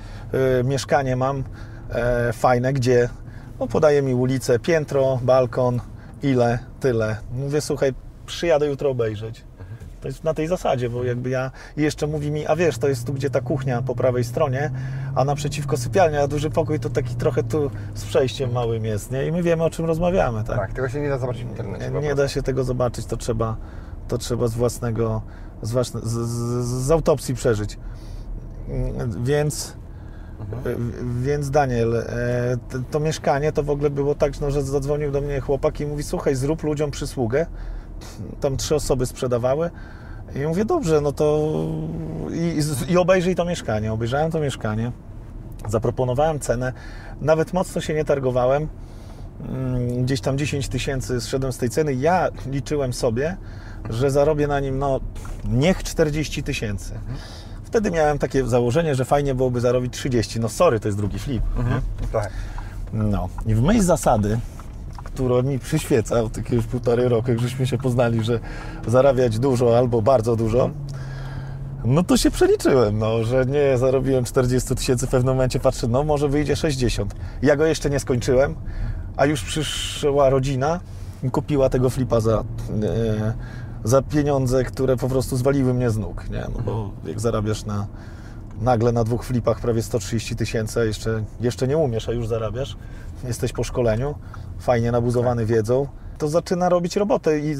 y, 0.60 0.64
mieszkanie 0.64 1.16
mam 1.16 1.44
e, 1.90 2.32
fajne, 2.32 2.72
gdzie? 2.72 3.08
No, 3.60 3.66
podaje 3.66 4.02
mi 4.02 4.14
ulicę, 4.14 4.58
piętro, 4.58 5.18
balkon, 5.22 5.80
ile, 6.22 6.58
tyle. 6.80 7.16
Mówię: 7.32 7.60
Słuchaj, 7.60 7.94
przyjadę 8.26 8.66
jutro 8.66 8.90
obejrzeć. 8.90 9.44
To 10.04 10.08
jest 10.08 10.24
na 10.24 10.34
tej 10.34 10.46
zasadzie, 10.46 10.90
bo 10.90 11.04
jakby 11.04 11.30
ja. 11.30 11.50
I 11.76 11.82
jeszcze 11.82 12.06
mówi 12.06 12.30
mi: 12.30 12.46
A 12.46 12.56
wiesz, 12.56 12.78
to 12.78 12.88
jest 12.88 13.06
tu, 13.06 13.12
gdzie 13.12 13.30
ta 13.30 13.40
kuchnia 13.40 13.82
po 13.82 13.94
prawej 13.94 14.24
stronie, 14.24 14.70
a 15.14 15.24
naprzeciwko 15.24 15.76
sypialnia, 15.76 16.22
a 16.22 16.26
duży 16.26 16.50
pokój 16.50 16.80
to 16.80 16.90
taki 16.90 17.14
trochę 17.14 17.42
tu 17.42 17.70
z 17.94 18.04
przejściem 18.04 18.52
małym 18.52 18.84
jest, 18.84 19.10
nie? 19.10 19.26
I 19.26 19.32
my 19.32 19.42
wiemy, 19.42 19.64
o 19.64 19.70
czym 19.70 19.84
rozmawiamy, 19.84 20.44
tak? 20.44 20.56
Tak, 20.58 20.72
tego 20.72 20.88
się 20.88 21.00
nie 21.00 21.08
da 21.08 21.18
zobaczyć 21.18 21.44
w 21.44 21.48
internecie. 21.48 21.84
Nie 21.84 21.90
prostu. 21.90 22.16
da 22.16 22.28
się 22.28 22.42
tego 22.42 22.64
zobaczyć, 22.64 23.06
to 23.06 23.16
trzeba, 23.16 23.56
to 24.08 24.18
trzeba 24.18 24.48
z 24.48 24.54
własnego, 24.54 25.22
z, 25.62 25.72
własne, 25.72 26.00
z, 26.00 26.04
z, 26.04 26.64
z 26.86 26.90
autopsji 26.90 27.34
przeżyć. 27.34 27.78
Mm, 28.68 29.24
Więc, 29.24 29.76
Mhm. 30.40 30.92
więc 31.22 31.50
Daniel, 31.50 31.96
e, 31.96 32.04
to, 32.70 32.78
to 32.90 33.00
mieszkanie 33.00 33.52
to 33.52 33.62
w 33.62 33.70
ogóle 33.70 33.90
było 33.90 34.14
tak, 34.14 34.40
no, 34.40 34.50
że 34.50 34.62
zadzwonił 34.62 35.10
do 35.10 35.20
mnie 35.20 35.40
chłopak 35.40 35.80
i 35.80 35.86
mówi, 35.86 36.02
słuchaj, 36.02 36.34
zrób 36.34 36.62
ludziom 36.62 36.90
przysługę. 36.90 37.46
Tam 38.40 38.56
trzy 38.56 38.74
osoby 38.74 39.06
sprzedawały. 39.06 39.70
I 40.34 40.46
mówię, 40.46 40.64
dobrze, 40.64 41.00
no 41.00 41.12
to 41.12 41.50
i, 42.32 42.60
i 42.92 42.96
obejrzyj 42.96 43.34
to 43.34 43.44
mieszkanie. 43.44 43.92
Obejrzałem 43.92 44.30
to 44.30 44.40
mieszkanie, 44.40 44.92
zaproponowałem 45.68 46.40
cenę, 46.40 46.72
nawet 47.20 47.52
mocno 47.52 47.80
się 47.80 47.94
nie 47.94 48.04
targowałem 48.04 48.68
mm, 49.48 50.04
gdzieś 50.04 50.20
tam 50.20 50.38
10 50.38 50.68
tysięcy 50.68 51.20
zszedłem 51.20 51.52
z 51.52 51.58
tej 51.58 51.70
ceny. 51.70 51.94
Ja 51.94 52.28
liczyłem 52.46 52.92
sobie, 52.92 53.36
że 53.90 54.10
zarobię 54.10 54.46
na 54.46 54.60
nim, 54.60 54.78
no 54.78 55.00
niech 55.44 55.82
40 55.82 56.42
tysięcy. 56.42 56.92
Wtedy 57.64 57.90
miałem 57.90 58.18
takie 58.18 58.46
założenie, 58.46 58.94
że 58.94 59.04
fajnie 59.04 59.34
byłoby 59.34 59.60
zarobić 59.60 59.92
30. 59.92 60.40
No 60.40 60.48
sorry, 60.48 60.80
to 60.80 60.88
jest 60.88 60.98
drugi 60.98 61.18
flip. 61.18 61.42
Mhm. 61.56 61.80
Tak. 62.12 62.30
No 62.92 63.28
i 63.46 63.54
w 63.54 63.62
myśl 63.62 63.82
zasady, 63.82 64.38
która 65.14 65.42
mi 65.42 65.58
przyświeca 65.58 66.22
od 66.22 66.36
jakiegoś 66.36 66.66
półtorej 66.66 67.08
roku, 67.08 67.30
jak 67.30 67.40
żeśmy 67.40 67.66
się 67.66 67.78
poznali, 67.78 68.24
że 68.24 68.40
zarabiać 68.86 69.38
dużo 69.38 69.78
albo 69.78 70.02
bardzo 70.02 70.36
dużo, 70.36 70.70
no 71.84 72.02
to 72.02 72.16
się 72.16 72.30
przeliczyłem, 72.30 72.98
no, 72.98 73.24
że 73.24 73.44
nie 73.46 73.78
zarobiłem 73.78 74.24
40 74.24 74.74
tysięcy, 74.74 75.06
w 75.06 75.10
pewnym 75.10 75.34
momencie 75.34 75.60
patrzę, 75.60 75.88
no 75.88 76.04
może 76.04 76.28
wyjdzie 76.28 76.56
60. 76.56 77.14
Ja 77.42 77.56
go 77.56 77.66
jeszcze 77.66 77.90
nie 77.90 78.00
skończyłem, 78.00 78.54
a 79.16 79.26
już 79.26 79.42
przyszła 79.42 80.30
rodzina 80.30 80.80
kupiła 81.32 81.68
tego 81.68 81.90
flipa 81.90 82.20
za, 82.20 82.44
e, 82.82 83.34
za 83.84 84.02
pieniądze, 84.02 84.64
które 84.64 84.96
po 84.96 85.08
prostu 85.08 85.36
zwaliły 85.36 85.74
mnie 85.74 85.90
z 85.90 85.98
nóg, 85.98 86.30
nie? 86.30 86.46
No 86.54 86.62
bo 86.64 86.90
jak 87.04 87.20
zarabiasz 87.20 87.64
na, 87.64 87.86
nagle 88.60 88.92
na 88.92 89.04
dwóch 89.04 89.24
flipach 89.24 89.60
prawie 89.60 89.82
130 89.82 90.36
tysięcy, 90.36 90.86
jeszcze, 90.86 91.24
jeszcze 91.40 91.68
nie 91.68 91.76
umiesz, 91.76 92.08
a 92.08 92.12
już 92.12 92.26
zarabiasz, 92.26 92.76
jesteś 93.26 93.52
po 93.52 93.64
szkoleniu, 93.64 94.14
fajnie 94.58 94.92
nabuzowany 94.92 95.46
wiedzą, 95.46 95.86
to 96.18 96.28
zaczyna 96.28 96.68
robić 96.68 96.96
robotę 96.96 97.38
i 97.38 97.56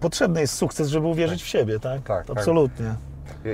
potrzebny 0.00 0.40
jest 0.40 0.54
sukces, 0.54 0.88
żeby 0.88 1.06
uwierzyć 1.06 1.42
w 1.42 1.46
siebie, 1.46 1.80
tak? 1.80 2.02
Tak, 2.02 2.26
tak. 2.26 2.38
Absolutnie. 2.38 2.86
Ja, 2.86 2.94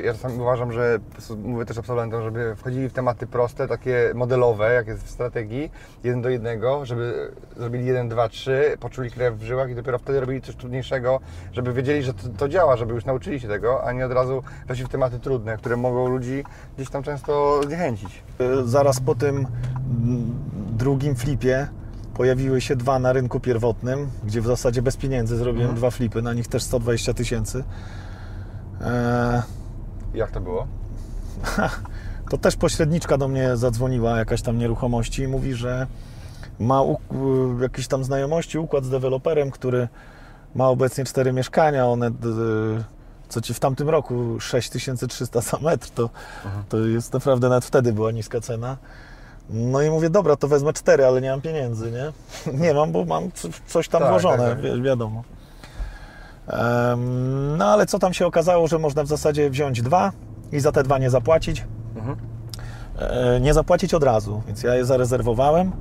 ja 0.05 0.12
czasami 0.12 0.41
uważam, 0.41 0.73
że 0.73 0.99
mówię 1.45 1.64
też 1.64 1.79
absolwentom, 1.79 2.23
żeby 2.23 2.57
wchodzili 2.57 2.88
w 2.88 2.93
tematy 2.93 3.26
proste, 3.26 3.69
takie 3.69 4.12
modelowe, 4.14 4.73
jak 4.75 4.87
jest 4.87 5.05
w 5.05 5.11
strategii, 5.11 5.71
jeden 6.05 6.23
do 6.23 6.29
jednego, 6.29 6.87
żeby 6.87 7.33
zrobili 7.57 7.87
jeden, 7.87 8.09
dwa, 8.09 8.29
trzy, 8.29 8.76
poczuli 8.81 9.11
krew 9.11 9.38
w 9.38 9.43
żyłach 9.43 9.71
i 9.71 9.75
dopiero 9.75 9.99
wtedy 9.99 10.21
robili 10.21 10.43
coś 10.43 10.57
trudniejszego, 10.57 11.21
żeby 11.52 11.73
wiedzieli, 11.73 12.02
że 12.02 12.14
to, 12.14 12.29
to 12.38 12.49
działa, 12.49 12.76
żeby 12.76 12.95
już 12.95 13.05
nauczyli 13.05 13.41
się 13.41 13.49
tego, 13.49 13.85
a 13.85 13.93
nie 13.93 14.07
od 14.07 14.12
razu 14.12 14.43
weszli 14.67 14.85
w 14.85 14.88
tematy 14.88 15.19
trudne, 15.19 15.57
które 15.57 15.76
mogą 15.76 16.09
ludzi 16.09 16.45
gdzieś 16.76 16.91
tam 16.91 17.02
często 17.02 17.61
zniechęcić. 17.67 18.23
Y, 18.41 18.69
Zaraz 18.69 19.00
po 19.00 19.14
tym 19.14 19.47
drugim 20.73 21.17
flipie 21.17 21.69
pojawiły 22.14 22.61
się 22.61 22.76
dwa 22.76 22.99
na 22.99 23.12
rynku 23.12 23.41
pierwotnym, 23.41 24.11
gdzie 24.25 24.41
w 24.41 24.47
zasadzie 24.47 24.83
bez 24.83 24.97
pieniędzy 24.97 25.37
zrobiłem 25.37 25.61
Mhm. 25.71 25.76
dwa 25.76 25.91
flipy, 25.91 26.23
na 26.23 26.33
nich 26.35 26.49
też 26.49 26.62
120 26.62 27.14
tysięcy. 27.14 27.64
E, 28.81 29.43
Jak 30.14 30.31
to 30.31 30.40
było? 30.40 30.66
To 32.31 32.38
też 32.38 32.57
pośredniczka 32.57 33.19
do 33.19 33.28
mnie 33.28 33.57
zadzwoniła, 33.57 34.19
jakaś 34.19 34.42
tam 34.42 34.59
nieruchomości 34.59 35.23
i 35.23 35.28
mówi, 35.28 35.54
że 35.54 35.87
ma 36.61 36.83
y, 36.83 36.87
jakieś 37.62 37.88
tam 37.88 38.04
znajomości, 38.04 38.59
układ 38.59 38.85
z 38.85 38.90
deweloperem, 38.90 39.50
który 39.50 39.88
ma 40.54 40.69
obecnie 40.69 41.04
cztery 41.04 41.33
mieszkania, 41.33 41.87
one 41.87 42.11
d- 42.11 42.28
co 43.28 43.40
ci 43.40 43.54
w 43.54 43.61
tamtym 43.61 43.88
roku 43.88 44.40
6300 44.40 45.40
za 45.40 45.59
metr, 45.59 45.90
to, 45.90 46.11
to 46.69 46.78
jest 46.78 47.12
naprawdę 47.12 47.49
nawet 47.49 47.64
wtedy 47.64 47.92
była 47.92 48.11
niska 48.11 48.40
cena. 48.40 48.76
No 49.50 49.83
i 49.83 49.90
mówię, 49.90 50.11
dobra, 50.11 50.37
to 50.37 50.49
wezmę 50.49 50.73
cztery, 50.73 51.04
ale 51.07 51.21
nie 51.21 51.31
mam 51.31 51.40
pieniędzy, 51.40 51.90
nie? 51.92 52.12
Nie 52.66 52.75
mam, 52.75 52.92
bo 52.92 53.04
mam 53.04 53.31
coś 53.66 53.88
tam 53.88 54.00
Tak, 54.02 54.11
włożone, 54.11 54.37
tak, 54.38 54.49
tak. 54.49 54.61
wi- 54.61 54.83
wiadomo. 54.83 55.23
No 57.58 57.64
ale 57.64 57.87
co 57.87 57.99
tam 57.99 58.14
się 58.14 58.26
okazało, 58.26 58.68
że 58.68 58.78
można 58.78 59.02
w 59.02 59.06
zasadzie 59.06 59.50
wziąć 59.50 59.82
dwa 59.82 60.12
i 60.52 60.61
za 60.61 60.72
te 60.72 60.82
dwa 60.82 60.99
nie 60.99 61.11
zapłacić. 61.11 61.64
Mhm. 61.96 62.16
E, 62.99 63.40
Nie 63.40 63.54
zapłacić 63.54 63.94
od 63.94 64.02
razu, 64.02 64.42
więc 64.46 64.62
ja 64.62 64.75
je 64.75 64.84
zarezerwowałem. 64.84 65.72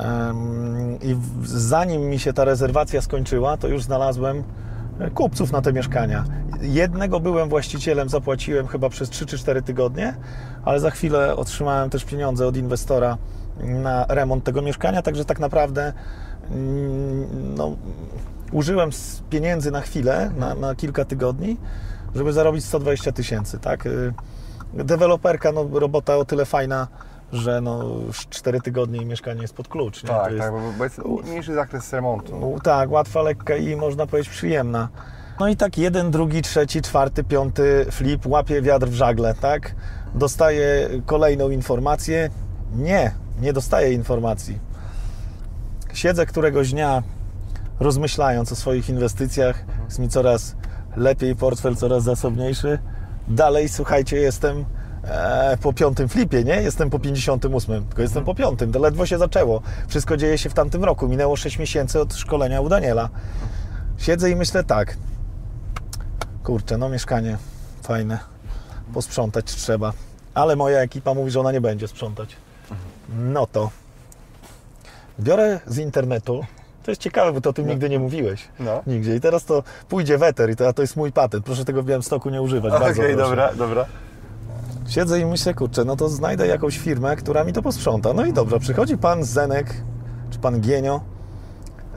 Em, 0.00 0.98
I 1.02 1.16
zanim 1.44 2.02
mi 2.02 2.18
się 2.18 2.32
ta 2.32 2.44
rezerwacja 2.44 3.02
skończyła, 3.02 3.56
to 3.56 3.68
już 3.68 3.82
znalazłem 3.82 4.44
e, 5.00 5.10
kupców 5.10 5.52
na 5.52 5.62
te 5.62 5.72
mieszkania. 5.72 6.24
Jednego 6.60 7.20
byłem 7.20 7.48
właścicielem, 7.48 8.08
zapłaciłem 8.08 8.66
chyba 8.66 8.88
przez 8.88 9.10
3 9.10 9.26
czy 9.26 9.38
4 9.38 9.62
tygodnie, 9.62 10.14
ale 10.64 10.80
za 10.80 10.90
chwilę 10.90 11.36
otrzymałem 11.36 11.90
też 11.90 12.04
pieniądze 12.04 12.46
od 12.46 12.56
inwestora 12.56 13.18
na 13.60 14.06
remont 14.08 14.44
tego 14.44 14.62
mieszkania, 14.62 15.02
także 15.02 15.24
tak 15.24 15.40
naprawdę 15.40 15.92
mm, 16.50 17.54
no, 17.56 17.76
użyłem 18.52 18.90
pieniędzy 19.30 19.70
na 19.70 19.80
chwilę, 19.80 20.30
na, 20.36 20.54
na 20.54 20.74
kilka 20.74 21.04
tygodni, 21.04 21.56
żeby 22.14 22.32
zarobić 22.32 22.64
120 22.64 23.12
tysięcy, 23.12 23.58
tak? 23.58 23.86
Y, 23.86 24.12
Deweloperka, 24.74 25.52
no 25.52 25.66
robota 25.72 26.16
o 26.16 26.24
tyle 26.24 26.44
fajna, 26.44 26.88
że 27.32 27.60
no 27.60 27.82
już 28.06 28.26
4 28.28 28.60
tygodnie 28.60 29.02
i 29.02 29.06
mieszkanie 29.06 29.42
jest 29.42 29.54
pod 29.54 29.68
klucz, 29.68 30.02
nie? 30.02 30.08
To 30.08 30.14
Tak, 30.14 30.32
jest, 30.32 30.44
tak, 30.44 30.52
bo, 30.78 30.84
jest 30.84 31.00
mniejszy 31.24 31.54
zakres 31.54 31.92
remontu. 31.92 32.58
tak, 32.62 32.90
łatwa, 32.90 33.22
lekka 33.22 33.56
i 33.56 33.76
można 33.76 34.06
powiedzieć 34.06 34.30
przyjemna. 34.32 34.88
No 35.40 35.48
i 35.48 35.56
tak 35.56 35.78
jeden, 35.78 36.10
drugi, 36.10 36.42
trzeci, 36.42 36.82
czwarty, 36.82 37.24
piąty 37.24 37.86
flip 37.90 38.26
łapie 38.26 38.62
wiatr 38.62 38.86
w 38.86 38.94
żagle, 38.94 39.34
tak? 39.34 39.74
Dostaje 40.14 40.88
kolejną 41.06 41.50
informację. 41.50 42.30
Nie, 42.76 43.12
nie 43.40 43.52
dostaję 43.52 43.92
informacji. 43.92 44.58
Siedzę 45.94 46.26
któregoś 46.26 46.70
dnia 46.72 47.02
rozmyślając 47.80 48.52
o 48.52 48.56
swoich 48.56 48.88
inwestycjach. 48.88 49.64
Jest 49.84 49.98
mi 49.98 50.08
coraz 50.08 50.56
lepiej, 50.96 51.36
portfel 51.36 51.76
coraz 51.76 52.02
zasobniejszy. 52.02 52.78
Dalej, 53.28 53.68
słuchajcie, 53.68 54.16
jestem 54.16 54.64
e, 55.04 55.58
po 55.62 55.72
piątym 55.72 56.08
flipie, 56.08 56.44
nie? 56.44 56.62
Jestem 56.62 56.90
po 56.90 56.98
58, 56.98 57.84
tylko 57.84 58.02
jestem 58.02 58.24
po 58.24 58.34
piątym. 58.34 58.72
To 58.72 58.78
ledwo 58.78 59.06
się 59.06 59.18
zaczęło. 59.18 59.62
Wszystko 59.88 60.16
dzieje 60.16 60.38
się 60.38 60.50
w 60.50 60.54
tamtym 60.54 60.84
roku. 60.84 61.08
Minęło 61.08 61.36
6 61.36 61.58
miesięcy 61.58 62.00
od 62.00 62.14
szkolenia 62.14 62.60
u 62.60 62.68
Daniela. 62.68 63.08
Siedzę 63.98 64.30
i 64.30 64.36
myślę 64.36 64.64
tak. 64.64 64.96
Kurczę, 66.44 66.78
no 66.78 66.88
mieszkanie 66.88 67.38
fajne. 67.82 68.18
Posprzątać 68.94 69.44
trzeba. 69.44 69.92
Ale 70.34 70.56
moja 70.56 70.78
ekipa 70.78 71.14
mówi, 71.14 71.30
że 71.30 71.40
ona 71.40 71.52
nie 71.52 71.60
będzie 71.60 71.88
sprzątać. 71.88 72.36
No 73.18 73.46
to 73.46 73.70
biorę 75.20 75.60
z 75.66 75.78
internetu. 75.78 76.44
To 76.90 76.92
jest 76.92 77.00
ciekawe, 77.00 77.32
bo 77.32 77.40
to 77.40 77.50
o 77.50 77.52
tym 77.52 77.66
nigdy 77.66 77.88
nie 77.88 77.98
mówiłeś. 77.98 78.48
No. 78.60 78.82
Nigdzie. 78.86 79.16
I 79.16 79.20
teraz 79.20 79.44
to 79.44 79.62
pójdzie 79.88 80.18
weter 80.18 80.50
i 80.50 80.56
to, 80.56 80.68
a 80.68 80.72
to 80.72 80.82
jest 80.82 80.96
mój 80.96 81.12
patent. 81.12 81.44
Proszę 81.44 81.64
tego 81.64 81.82
w 81.82 81.86
Białymstoku 81.86 82.30
nie 82.30 82.42
używać. 82.42 82.74
Okej, 82.74 82.94
proszę. 82.94 83.16
dobra, 83.16 83.54
dobra. 83.54 83.86
Siedzę 84.88 85.20
i 85.20 85.24
myślę, 85.24 85.54
kurczę, 85.54 85.84
no 85.84 85.96
to 85.96 86.08
znajdę 86.08 86.46
jakąś 86.46 86.78
firmę, 86.78 87.16
która 87.16 87.44
mi 87.44 87.52
to 87.52 87.62
posprząta. 87.62 88.12
No 88.12 88.24
i 88.24 88.32
dobrze, 88.32 88.60
przychodzi 88.60 88.98
pan 88.98 89.24
Zenek, 89.24 89.74
czy 90.30 90.38
pan 90.38 90.60
Gienio 90.60 91.00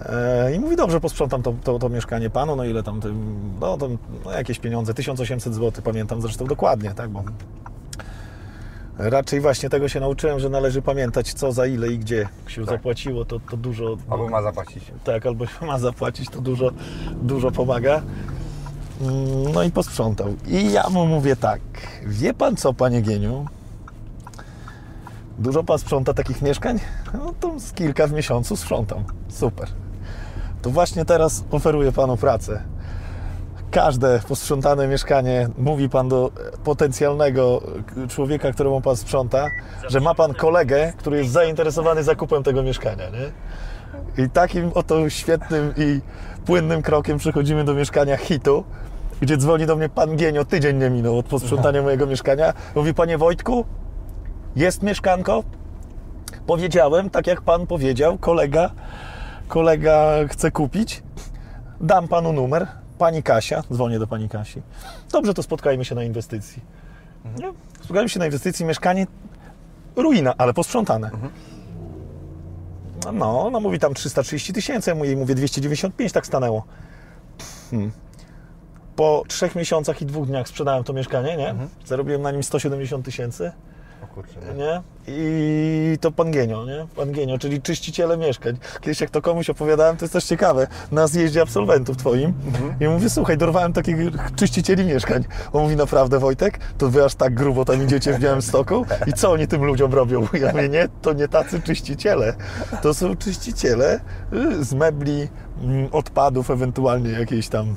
E, 0.05 0.55
I 0.55 0.59
mówi, 0.59 0.75
dobrze, 0.75 0.99
posprzątam 0.99 1.43
to, 1.43 1.53
to, 1.63 1.79
to 1.79 1.89
mieszkanie 1.89 2.29
panu, 2.29 2.55
no 2.55 2.65
ile 2.65 2.83
tam, 2.83 2.99
no, 3.61 3.77
to, 3.77 3.89
no 4.25 4.31
jakieś 4.31 4.59
pieniądze, 4.59 4.93
1800 4.93 5.53
zł, 5.53 5.83
pamiętam 5.83 6.21
zresztą 6.21 6.45
dokładnie, 6.45 6.91
tak, 6.91 7.09
bo 7.09 7.23
raczej 8.97 9.41
właśnie 9.41 9.69
tego 9.69 9.87
się 9.89 9.99
nauczyłem, 9.99 10.39
że 10.39 10.49
należy 10.49 10.81
pamiętać 10.81 11.33
co, 11.33 11.51
za 11.51 11.65
ile 11.67 11.87
i 11.87 11.99
gdzie 11.99 12.27
się 12.47 12.65
zapłaciło, 12.65 13.25
to, 13.25 13.39
to 13.39 13.57
dużo... 13.57 13.97
Albo 14.09 14.29
ma 14.29 14.41
zapłacić. 14.41 14.83
Tak, 15.03 15.25
albo 15.25 15.45
się 15.47 15.65
ma 15.65 15.79
zapłacić, 15.79 16.29
to 16.29 16.41
dużo, 16.41 16.71
dużo 17.21 17.51
pomaga. 17.51 18.01
Mm, 19.01 19.53
No 19.53 19.63
i 19.63 19.71
posprzątał. 19.71 20.35
I 20.47 20.71
ja 20.71 20.89
mu 20.89 21.05
mówię 21.05 21.35
tak, 21.35 21.59
wie 22.05 22.33
pan 22.33 22.55
co, 22.55 22.73
panie 22.73 23.01
Gieniu? 23.01 23.45
Dużo 25.39 25.63
pan 25.63 25.79
sprząta 25.79 26.13
takich 26.13 26.41
mieszkań? 26.41 26.79
No 27.13 27.33
to 27.39 27.59
z 27.59 27.73
kilka 27.73 28.07
w 28.07 28.11
miesiącu 28.13 28.55
sprzątam. 28.55 29.03
Super. 29.29 29.67
To 30.61 30.69
właśnie 30.69 31.05
teraz 31.05 31.43
oferuję 31.51 31.91
panu 31.91 32.17
pracę. 32.17 32.63
Każde 33.73 34.19
posprzątane 34.27 34.87
mieszkanie 34.87 35.49
mówi 35.57 35.89
pan 35.89 36.09
do 36.09 36.31
potencjalnego 36.63 37.61
człowieka, 38.09 38.51
któremu 38.51 38.81
pan 38.81 38.95
sprząta, 38.95 39.49
że 39.89 39.99
ma 39.99 40.15
pan 40.15 40.33
kolegę, 40.33 40.93
który 40.97 41.17
jest 41.17 41.31
zainteresowany 41.31 42.03
zakupem 42.03 42.43
tego 42.43 42.63
mieszkania, 42.63 43.03
nie? 43.09 43.31
I 44.25 44.29
takim 44.29 44.71
oto 44.75 45.09
świetnym 45.09 45.73
i 45.77 46.01
płynnym 46.45 46.81
krokiem 46.81 47.17
przechodzimy 47.17 47.63
do 47.63 47.73
mieszkania 47.73 48.17
hitu, 48.17 48.63
gdzie 49.21 49.37
dzwoni 49.37 49.65
do 49.65 49.75
mnie 49.75 49.89
pan 49.89 50.15
Gienio, 50.15 50.45
tydzień 50.45 50.77
nie 50.77 50.89
minął 50.89 51.17
od 51.17 51.25
posprzątania 51.25 51.81
mojego 51.81 52.05
mieszkania. 52.05 52.53
Mówi, 52.75 52.93
panie 52.93 53.17
Wojtku, 53.17 53.65
jest 54.55 54.83
mieszkanko? 54.83 55.43
Powiedziałem, 56.47 57.09
tak 57.09 57.27
jak 57.27 57.41
pan 57.41 57.67
powiedział, 57.67 58.17
kolega, 58.17 58.69
kolega 59.47 60.13
chce 60.29 60.51
kupić. 60.51 61.03
Dam 61.81 62.07
panu 62.07 62.33
numer. 62.33 62.82
Pani 63.03 63.23
Kasia, 63.23 63.63
dzwonię 63.71 63.99
do 63.99 64.07
pani 64.07 64.29
Kasi. 64.29 64.61
Dobrze, 65.11 65.33
to 65.33 65.43
spotkajmy 65.43 65.85
się 65.85 65.95
na 65.95 66.03
inwestycji. 66.03 66.61
Nie? 67.37 67.53
Spotkajmy 67.81 68.09
się 68.09 68.19
na 68.19 68.25
inwestycji, 68.25 68.65
mieszkanie 68.65 69.07
ruina, 69.95 70.33
ale 70.37 70.53
posprzątane. 70.53 71.11
No, 73.13 73.49
no 73.51 73.59
mówi 73.59 73.79
tam 73.79 73.93
330 73.93 74.53
tysięcy, 74.53 74.91
ja 74.91 75.05
jej 75.05 75.17
mówię 75.17 75.35
295, 75.35 76.11
tak 76.11 76.25
stanęło. 76.25 76.63
Hmm. 77.71 77.91
Po 78.95 79.23
trzech 79.27 79.55
miesiącach 79.55 80.01
i 80.01 80.05
dwóch 80.05 80.27
dniach 80.27 80.47
sprzedałem 80.47 80.83
to 80.83 80.93
mieszkanie, 80.93 81.37
nie? 81.37 81.55
Zarobiłem 81.85 82.21
na 82.21 82.31
nim 82.31 82.43
170 82.43 83.05
tysięcy, 83.05 83.51
kurczę, 84.07 84.39
nie? 84.47 84.63
nie? 84.63 84.81
I 85.07 85.97
to 86.01 86.11
pan 86.11 86.31
Genio, 86.31 86.65
nie? 86.65 86.87
Pan 86.95 87.11
Genio, 87.11 87.37
czyli 87.37 87.61
czyściciele 87.61 88.17
mieszkań. 88.17 88.57
Kiedyś 88.81 89.01
jak 89.01 89.09
to 89.09 89.21
komuś 89.21 89.49
opowiadałem, 89.49 89.97
to 89.97 90.05
jest 90.05 90.13
też 90.13 90.25
ciekawe, 90.25 90.67
na 90.91 91.07
zjeździe 91.07 91.41
absolwentów 91.41 91.97
twoim. 91.97 92.33
I 92.79 92.87
mówię, 92.87 93.09
słuchaj, 93.09 93.37
dorwałem 93.37 93.73
takich 93.73 93.97
czyścicieli 94.35 94.85
mieszkań. 94.85 95.23
On 95.53 95.63
mówi, 95.63 95.75
naprawdę 95.75 96.19
Wojtek, 96.19 96.59
to 96.77 96.89
wy 96.89 97.05
aż 97.05 97.15
tak 97.15 97.33
grubo 97.33 97.65
tam 97.65 97.83
idziecie 97.83 98.13
w 98.13 98.19
Białymstoku? 98.19 98.85
I 99.07 99.13
co 99.13 99.31
oni 99.31 99.47
tym 99.47 99.63
ludziom 99.63 99.93
robią? 99.93 100.27
Ja 100.43 100.51
mówię, 100.51 100.69
nie, 100.69 100.87
to 101.01 101.13
nie 101.13 101.27
tacy 101.27 101.61
czyściciele. 101.61 102.35
To 102.81 102.93
są 102.93 103.15
czyściciele 103.15 103.99
y, 104.33 104.63
z 104.63 104.73
mebli, 104.73 105.27
mm, 105.61 105.87
odpadów, 105.91 106.51
ewentualnie 106.51 107.11
jakiejś 107.11 107.47
tam 107.49 107.75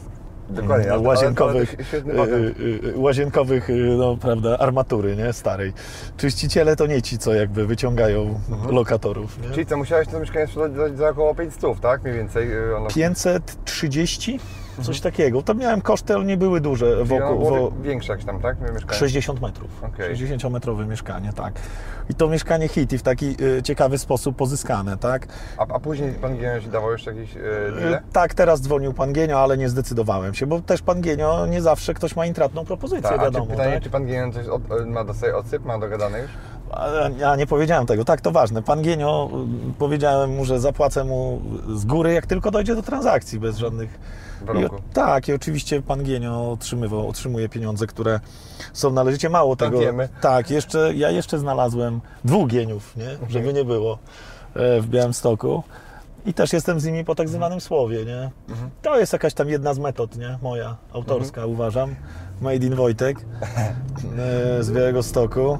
Dokładnie, 0.50 0.92
ale- 0.92 1.02
łazienkowych, 1.02 1.74
y, 1.94 1.96
y, 1.96 2.88
y, 2.88 2.98
łazienkowych, 2.98 3.68
no 3.98 4.16
prawda, 4.16 4.58
armatury, 4.58 5.16
nie, 5.16 5.32
starej. 5.32 5.72
Czyściciele 6.16 6.76
to 6.76 6.86
nie 6.86 7.02
ci, 7.02 7.18
co 7.18 7.34
jakby 7.34 7.66
wyciągają 7.66 8.40
lokatorów, 8.70 9.38
nie? 9.42 9.50
Czyli 9.50 9.66
co, 9.66 9.76
musiałeś 9.76 10.08
to 10.08 10.20
mieszkanie 10.20 10.46
sprzedać 10.46 10.72
za, 10.76 10.96
za 10.96 11.08
około 11.08 11.34
500, 11.34 11.80
tak? 11.80 12.02
Mniej 12.02 12.14
więcej. 12.16 12.48
Ono, 12.76 12.86
530? 12.88 14.40
Coś 14.82 15.00
takiego. 15.00 15.42
To 15.42 15.54
miałem 15.54 15.80
koszty, 15.80 16.14
ale 16.14 16.24
nie 16.24 16.36
były 16.36 16.60
duże 16.60 17.04
wokół. 17.04 17.44
Wo, 17.44 17.72
większe 17.82 18.12
jakieś 18.12 18.26
tam, 18.26 18.40
tak? 18.40 18.56
Mieszkanie. 18.74 18.98
60 18.98 19.40
metrów. 19.40 19.70
Okej. 19.84 20.16
60-metrowe 20.16 20.86
mieszkanie, 20.88 21.32
tak. 21.32 21.54
I 22.10 22.14
to 22.14 22.28
mieszkanie 22.28 22.68
Hiti 22.68 22.98
w 22.98 23.02
taki 23.02 23.36
y, 23.58 23.62
ciekawy 23.62 23.98
sposób 23.98 24.36
pozyskane, 24.36 24.96
tak? 24.96 25.26
A, 25.58 25.62
a 25.74 25.80
później 25.80 26.12
pan 26.12 26.36
Gienio 26.38 26.60
ci 26.60 26.68
dawał 26.68 26.92
jeszcze 26.92 27.14
jakieś 27.14 27.36
y, 27.36 27.40
Y? 27.40 27.98
Tak, 28.12 28.34
teraz 28.34 28.60
dzwonił 28.60 28.92
pan 28.92 29.12
Genio, 29.12 29.40
ale 29.40 29.56
nie 29.58 29.68
zdecydowałem 29.68 30.34
się, 30.34 30.46
bo 30.46 30.60
też 30.60 30.82
pan 30.82 31.00
Genio 31.00 31.46
nie 31.46 31.62
zawsze 31.62 31.94
ktoś 31.94 32.16
ma 32.16 32.26
intratną 32.26 32.64
propozycję, 32.64 33.02
Tak, 33.02 33.12
a 33.12 33.18
czy 33.18 33.24
wiadomo. 33.24 33.46
pytanie, 33.46 33.72
tak? 33.74 33.82
czy 33.82 33.90
pan 33.90 34.06
Gienio 34.06 34.32
coś 34.32 34.46
od, 34.46 34.62
ma 34.86 35.04
do 35.04 35.14
sobie 35.14 35.36
odsyp, 35.36 35.64
ma 35.64 35.78
dogadane 35.78 36.20
już? 36.20 36.30
A 36.70 36.88
Ja 37.18 37.36
nie 37.36 37.46
powiedziałem 37.46 37.86
tego. 37.86 38.04
Tak, 38.04 38.20
to 38.20 38.30
ważne. 38.30 38.62
Pan 38.62 38.82
Gienio, 38.82 39.30
y, 39.70 39.72
powiedziałem 39.78 40.36
mu, 40.36 40.44
że 40.44 40.60
zapłacę 40.60 41.04
mu 41.04 41.42
z 41.74 41.84
góry, 41.84 42.12
jak 42.12 42.26
tylko 42.26 42.50
dojdzie 42.50 42.74
do 42.74 42.82
transakcji, 42.82 43.40
bez 43.40 43.56
żadnych... 43.56 43.98
I, 44.54 44.92
tak, 44.94 45.28
i 45.28 45.32
oczywiście 45.32 45.82
pan 45.82 46.04
Gienio 46.04 46.50
otrzymywał, 46.52 47.08
otrzymuje 47.08 47.48
pieniądze, 47.48 47.86
które 47.86 48.20
są 48.72 48.90
należycie 48.90 49.28
mało 49.28 49.56
tego. 49.56 49.76
Tantiemy. 49.76 50.08
Tak, 50.20 50.50
jeszcze, 50.50 50.94
ja 50.94 51.10
jeszcze 51.10 51.38
znalazłem 51.38 52.00
dwóch 52.24 52.48
Gieniów, 52.48 52.96
nie? 52.96 53.08
żeby 53.28 53.52
nie 53.52 53.64
było, 53.64 53.98
e, 54.54 54.80
w 54.80 54.86
Białymstoku. 54.86 55.62
I 56.26 56.34
też 56.34 56.52
jestem 56.52 56.80
z 56.80 56.84
nimi 56.84 57.04
po 57.04 57.14
tak 57.14 57.28
zwanym 57.28 57.60
słowie, 57.60 58.04
nie? 58.04 58.30
To 58.82 58.98
jest 58.98 59.12
jakaś 59.12 59.34
tam 59.34 59.48
jedna 59.48 59.74
z 59.74 59.78
metod, 59.78 60.16
nie? 60.16 60.38
Moja, 60.42 60.76
autorska, 60.92 61.46
uważam. 61.46 61.94
Made 62.40 62.66
in 62.66 62.74
Wojtek 62.74 63.18
e, 64.58 64.62
z 64.62 64.70
Białego 64.72 65.02
Stoku. 65.02 65.58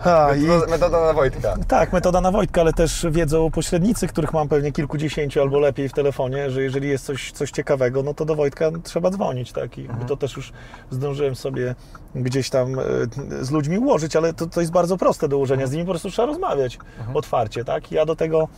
Ha, 0.00 0.34
i, 0.36 0.40
Metoda, 0.40 0.66
metoda 0.70 1.00
na 1.06 1.12
Wojtka. 1.12 1.54
tak, 1.68 1.92
metoda 1.92 2.20
na 2.20 2.30
Wojtka, 2.30 2.60
ale 2.60 2.72
też 2.72 3.06
wiedzą 3.10 3.50
pośrednicy, 3.50 4.06
których 4.08 4.32
mam 4.32 4.48
pewnie 4.48 4.72
kilkudziesięciu 4.72 5.40
albo 5.40 5.58
lepiej 5.58 5.88
w 5.88 5.92
telefonie, 5.92 6.50
że 6.50 6.62
jeżeli 6.62 6.88
jest 6.88 7.04
coś, 7.06 7.32
coś 7.32 7.50
ciekawego, 7.50 8.02
no 8.02 8.14
to 8.14 8.24
do 8.24 8.34
Wojtka 8.34 8.70
trzeba 8.82 9.10
dzwonić, 9.10 9.52
tak? 9.52 9.78
I 9.78 9.88
to 10.06 10.16
też 10.16 10.36
już 10.36 10.52
zdążyłem 10.90 11.34
sobie 11.34 11.74
gdzieś 12.14 12.50
tam 12.50 12.78
e, 12.78 12.82
z 13.44 13.50
ludźmi 13.50 13.78
ułożyć, 13.78 14.16
ale 14.16 14.32
to, 14.34 14.46
to 14.46 14.60
jest 14.60 14.72
bardzo 14.72 14.96
proste 14.96 15.28
do 15.28 15.36
ułożenia. 15.36 15.66
Z 15.66 15.72
nimi 15.72 15.84
po 15.84 15.90
prostu 15.92 16.10
trzeba 16.10 16.26
rozmawiać 16.26 16.78
otwarcie, 17.14 17.64
tak? 17.64 17.92
Ja 17.92 18.06
do 18.06 18.16
tego, 18.16 18.48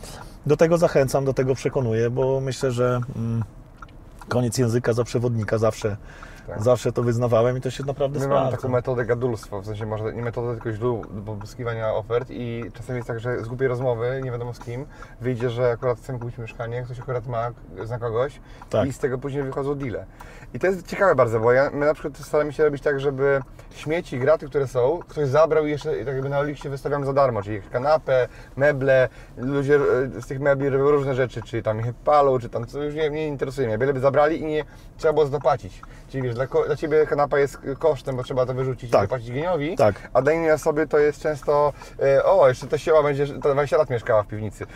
do 0.45 0.57
tego 0.57 0.77
zachęcam, 0.77 1.25
do 1.25 1.33
tego 1.33 1.55
przekonuję, 1.55 2.09
bo 2.09 2.39
myślę, 2.41 2.71
że 2.71 3.01
mm, 3.15 3.43
koniec 4.29 4.57
języka 4.57 4.93
za 4.93 5.03
przewodnika 5.03 5.57
zawsze, 5.57 5.97
Tak. 6.47 6.63
zawsze 6.63 6.91
to 6.91 7.03
wyznawałem 7.03 7.57
i 7.57 7.61
to 7.61 7.69
się 7.69 7.83
naprawdę 7.83 8.19
My 8.19 8.25
sprawdza. 8.25 8.43
mamy 8.45 8.57
taką 8.57 8.69
metodę 8.69 9.05
gadulstwa, 9.05 9.59
w 9.59 9.65
sensie 9.65 9.85
może 9.85 10.13
nie 10.13 10.21
metodę, 10.21 10.53
tylko 10.53 10.71
źródło 10.71 11.01
do 11.11 11.35
pozyskiwania 11.35 11.93
ofert 11.93 12.27
i 12.31 12.63
czasem 12.73 12.95
jest 12.95 13.07
tak, 13.07 13.19
że 13.19 13.43
z 13.43 13.47
głupiej 13.47 13.67
rozmowy, 13.67 14.21
nie 14.23 14.31
wiadomo 14.31 14.53
z 14.53 14.59
kim, 14.59 14.85
wyjdzie, 15.21 15.49
że 15.49 15.71
akurat 15.71 15.97
chcemy 15.97 16.19
kupić 16.19 16.37
mieszkanie, 16.37 16.83
ktoś 16.83 16.99
akurat 16.99 17.27
ma, 17.27 17.49
zna 17.83 17.99
kogoś 17.99 18.39
Tak. 18.69 18.87
i 18.87 18.93
z 18.93 18.99
tego 18.99 19.17
później 19.17 19.43
wychodzą 19.43 19.75
deale. 19.75 20.05
I 20.53 20.59
to 20.59 20.67
jest 20.67 20.87
ciekawe 20.87 21.15
bardzo, 21.15 21.39
bo 21.39 21.51
ja, 21.51 21.69
my 21.73 21.85
na 21.85 21.93
przykład 21.93 22.17
staramy 22.17 22.53
się 22.53 22.63
robić 22.63 22.83
tak, 22.83 22.99
żeby 22.99 23.41
śmieci, 23.75 24.19
graty, 24.19 24.45
które 24.47 24.67
są, 24.67 24.99
ktoś 25.07 25.27
zabrał 25.27 25.65
i 25.65 25.71
jeszcze 25.71 25.95
tak 25.95 26.07
jakby 26.07 26.29
na 26.29 26.41
liście 26.41 26.69
wystawiamy 26.69 27.05
za 27.05 27.13
darmo, 27.13 27.43
czyli 27.43 27.61
kanapę, 27.61 28.27
meble, 28.55 29.09
ludzie 29.37 29.75
e, 29.75 30.21
z 30.21 30.27
tych 30.27 30.39
mebli 30.39 30.69
robią 30.69 30.91
różne 30.91 31.15
rzeczy, 31.15 31.41
czy 31.41 31.61
tam 31.61 31.79
ich 31.79 31.93
palą, 31.93 32.39
czy 32.39 32.49
tam, 32.49 32.65
co 32.65 32.83
już 32.83 32.95
nie, 32.95 33.09
nie 33.09 33.27
interesuje 33.27 33.67
mnie, 33.67 33.77
byleby 33.77 33.99
zabrali 33.99 34.41
i 34.41 34.45
nie 34.45 34.63
trzeba 34.97 35.13
było 35.13 35.25
zapłacić. 35.25 35.81
Czyli 36.09 36.23
wiesz, 36.23 36.35
dla, 36.37 36.65
dla 36.65 36.75
Ciebie 36.75 37.05
kanapa 37.07 37.39
jest 37.39 37.57
kosztem, 37.79 38.15
bo 38.15 38.23
trzeba 38.23 38.45
to 38.45 38.53
wyrzucić 38.53 38.91
Tak. 38.91 39.01
i 39.01 39.03
wypłacić 39.03 39.31
geniowi, 39.31 39.75
Tak. 39.75 40.09
a 40.13 40.21
dla 40.21 40.33
innej 40.33 40.51
osoby 40.51 40.87
to 40.87 40.99
jest 40.99 41.21
często, 41.21 41.73
e, 42.03 42.23
o, 42.25 42.47
jeszcze 42.49 42.67
ta 42.67 42.77
siła 42.77 43.03
będzie, 43.03 43.27
to 43.27 43.53
20 43.53 43.77
lat 43.77 43.89
mieszkała 43.89 44.23
w 44.23 44.27
piwnicy. 44.27 44.65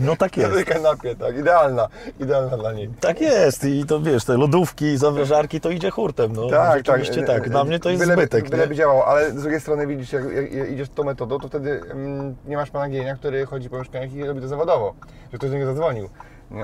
No 0.00 0.16
tak 0.16 0.36
Na 0.36 0.42
jest. 0.42 0.54
tej 0.54 0.64
kanapie, 0.64 1.14
tak, 1.16 1.38
idealna, 1.38 1.88
idealna 2.20 2.56
dla 2.56 2.72
niej. 2.72 2.90
Tak 3.00 3.20
jest 3.20 3.64
i 3.64 3.84
to 3.84 4.00
wiesz, 4.00 4.24
te 4.24 4.36
lodówki, 4.36 4.96
zamrażarki 4.96 5.60
to 5.60 5.70
idzie 5.70 5.90
hurtem, 5.90 6.32
no 6.32 6.48
rzeczywiście 6.76 7.22
tak, 7.22 7.48
dla 7.48 7.64
mnie 7.64 7.78
to 7.80 7.90
jest 7.90 8.02
byleby, 8.02 8.22
zbytek, 8.22 8.50
Byleby 8.50 8.70
nie? 8.74 8.76
działało, 8.78 9.06
ale 9.06 9.30
z 9.30 9.34
drugiej 9.42 9.60
strony 9.60 9.86
widzisz, 9.86 10.12
jak, 10.12 10.24
jak, 10.52 10.70
idziesz 10.70 10.88
tą 10.88 11.04
metodą, 11.04 11.38
to 11.38 11.48
wtedy 11.48 11.80
mm, 11.90 12.36
nie 12.46 12.56
masz 12.56 12.70
pana 12.70 12.88
Gienia, 12.88 13.16
który 13.16 13.46
chodzi 13.46 13.70
po 13.70 13.78
mieszkaniach 13.78 14.12
i 14.12 14.24
robi 14.24 14.40
to 14.40 14.48
zawodowo, 14.48 14.94
że 15.32 15.38
ktoś 15.38 15.50
do 15.50 15.56
niego 15.56 15.66
zadzwonił. 15.66 16.08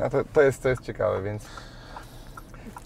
A 0.04 0.10
to, 0.10 0.18
to, 0.32 0.42
jest, 0.42 0.62
to 0.62 0.68
jest 0.68 0.82
ciekawe, 0.82 1.22
więc... 1.22 1.46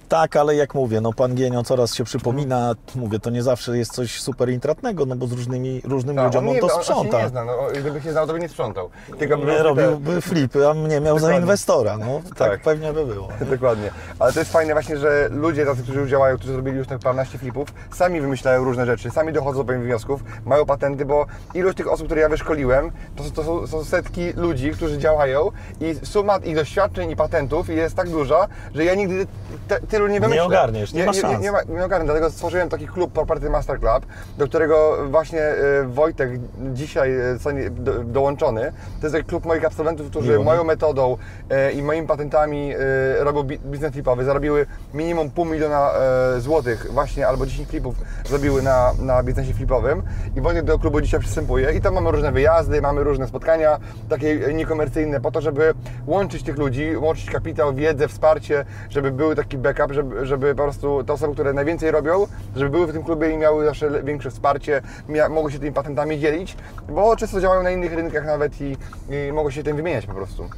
Tak, 0.09 0.37
ale 0.37 0.55
jak 0.55 0.75
mówię, 0.75 1.01
no 1.01 1.12
pan 1.12 1.35
Gienio 1.35 1.62
coraz 1.62 1.95
się 1.95 2.05
przypomina, 2.05 2.75
mówię, 2.95 3.19
to 3.19 3.31
nie 3.31 3.42
zawsze 3.42 3.79
jest 3.79 3.92
coś 3.92 4.21
super 4.21 4.51
intratnego, 4.51 5.07
no 5.07 5.16
bo 5.16 5.27
z 5.27 5.33
różnymi, 5.33 5.81
różnym 5.85 6.16
Tak, 6.16 6.25
ludziom 6.25 6.49
on, 6.49 6.55
nie, 6.55 6.61
to 6.61 6.66
on, 6.66 6.73
on 6.73 6.79
się 6.79 6.85
sprząta. 6.85 7.23
nie 7.23 7.29
zna, 7.29 7.45
no, 7.45 7.53
gdyby 7.81 8.01
się 8.03 8.12
znał, 8.12 8.27
to 8.27 8.33
by 8.33 8.38
nie 8.40 8.49
sprzątał. 8.49 8.90
Tylko 9.19 9.37
by 9.38 9.45
Nie 9.45 9.49
miał 9.53 9.57
te- 9.57 9.62
robiłby 9.62 10.21
flipy, 10.21 10.69
a 10.69 10.75
mnie 10.75 11.01
miał 11.01 11.14
za 11.19 11.21
Dokładnie. 11.21 11.40
inwestora, 11.40 11.99
no 11.99 12.21
tak, 12.29 12.51
Tak. 12.51 12.61
pewnie 12.62 12.92
by 12.92 13.07
było. 13.07 13.29
Dokładnie. 13.51 13.90
Ale 14.19 14.33
to 14.33 14.38
jest 14.38 14.53
fajne 14.53 14.73
właśnie, 14.73 14.97
że 14.97 15.29
ludzie 15.33 15.66
tacy, 15.66 15.83
którzy 15.83 16.01
już 16.01 16.11
działają, 16.11 16.37
którzy 16.37 16.53
zrobili 16.53 16.77
już 16.79 16.87
tak 16.88 16.99
paręnaście 16.99 17.38
flipów, 17.38 17.69
sami 17.95 18.21
wymyślają 18.21 18.64
różne 18.64 18.87
rzeczy, 18.87 19.11
sami 19.11 19.33
dochodzą 19.33 19.59
do 19.59 19.64
pewnych 19.64 19.87
wniosków, 19.87 20.21
mają 20.45 20.66
patenty, 20.66 21.05
bo 21.05 21.27
ilość 21.55 21.77
tych 21.77 21.92
osób, 21.92 22.07
które 22.07 22.21
ja 22.21 22.29
wyszkoliłem, 22.29 22.90
to, 23.16 23.25
są- 23.25 23.31
to 23.31 23.45
są, 23.45 23.66
są 23.66 23.85
setki 23.85 24.33
ludzi, 24.33 24.71
którzy 24.71 24.99
działają 24.99 25.51
i 25.81 25.95
suma 26.07 26.37
ich 26.37 26.55
doświadczeń 26.57 27.11
i 27.11 27.16
patentów 27.16 27.69
jest 27.69 27.97
tak 27.97 28.09
duża, 28.11 28.47
że 28.75 28.85
ja 28.85 28.95
nigdy 28.95 29.27
te, 29.69 29.81
tylu 29.97 30.07
nie 30.09 30.21
wymyślę. 30.21 30.45
ogarniesz, 30.45 30.93
nie 30.93 31.07
nie, 31.07 31.15
szans. 31.15 31.43
nie, 31.43 31.53
ma, 31.53 31.59
nie 31.69 31.85
ogarnę, 31.85 32.05
dlatego 32.05 32.31
stworzyłem 32.31 32.69
taki 32.69 32.87
klub 32.87 33.13
Property 33.13 33.51
Master 33.51 33.81
Club, 33.81 34.07
do 34.39 34.47
którego 34.47 34.97
właśnie 35.11 35.41
e, 35.43 35.55
Wojtek 35.87 36.31
dzisiaj 36.73 37.19
e, 37.21 37.35
zostanie 37.35 37.71
do, 37.71 37.93
dołączony. 38.05 38.73
To 39.01 39.07
jest 39.07 39.15
taki 39.17 39.29
klub 39.29 39.45
moich 39.45 39.65
absolwentów, 39.65 40.11
którzy 40.11 40.29
Miło 40.31 40.39
mi. 40.39 40.45
moją 40.45 40.65
metodą 40.65 41.17
e, 41.51 41.73
i 41.73 41.83
moimi 41.83 42.07
patentami 42.07 42.73
robią 43.19 43.43
bi- 43.43 43.59
biznes 43.59 43.93
flipowy. 43.93 44.25
Zarobiły 44.25 44.67
minimum 44.95 45.31
pół 45.31 45.45
miliona 45.45 45.91
złotych 46.39 46.87
właśnie, 46.93 47.27
albo 47.29 47.47
10 47.47 47.69
flipów 47.69 47.95
zrobiły 48.25 48.63
na, 48.63 48.93
na 49.03 49.23
biznesie 49.23 49.55
flipowym. 49.55 50.03
I 50.37 50.41
Wojtek 50.41 50.65
do 50.65 50.79
klubu 50.79 51.01
dzisiaj 51.01 51.21
przystępuje 51.21 51.73
i 51.73 51.81
tam 51.81 51.95
mamy 51.95 52.11
różne 52.11 52.33
wyjazdy, 52.33 52.83
mamy 52.83 53.05
różne 53.05 53.27
spotkania, 53.29 53.79
takie 54.09 54.37
niekomercyjne, 54.55 55.21
po 55.21 55.31
to, 55.31 55.41
żeby 55.41 55.75
łączyć 56.07 56.43
tych 56.43 56.59
ludzi, 56.59 56.97
łączyć 56.97 57.31
kapitał, 57.31 57.75
wiedzę, 57.75 58.09
wsparcie, 58.09 58.65
żeby 58.91 59.11
był 59.11 59.35
taki 59.35 59.59
backup, 59.59 59.86
żeby, 59.94 60.27
żeby 60.27 60.55
po 60.55 60.62
prostu 60.62 61.05
te 61.05 61.12
osoby, 61.12 61.35
które 61.35 61.53
najwięcej 61.53 61.90
robią, 61.90 62.27
żeby 62.57 62.70
były 62.70 62.87
w 62.87 62.92
tym 62.92 63.05
klubie 63.05 63.31
i 63.31 63.37
miały 63.37 63.64
zawsze 63.64 64.03
większe 64.03 64.31
wsparcie, 64.31 64.83
mia, 65.09 65.29
mogły 65.29 65.53
się 65.53 65.59
tymi 65.59 65.72
patentami 65.72 66.18
dzielić, 66.18 66.57
bo 66.88 67.16
często 67.16 67.40
działają 67.40 67.62
na 67.62 67.70
innych 67.70 67.92
rynkach 67.92 68.27
nawet 68.27 68.61
i, 68.61 68.77
i 69.11 69.33
mogą 69.33 69.51
się 69.51 69.62
tym 69.62 69.77
wymieniać 69.77 70.07
po 70.07 70.14
prostu. 70.14 70.49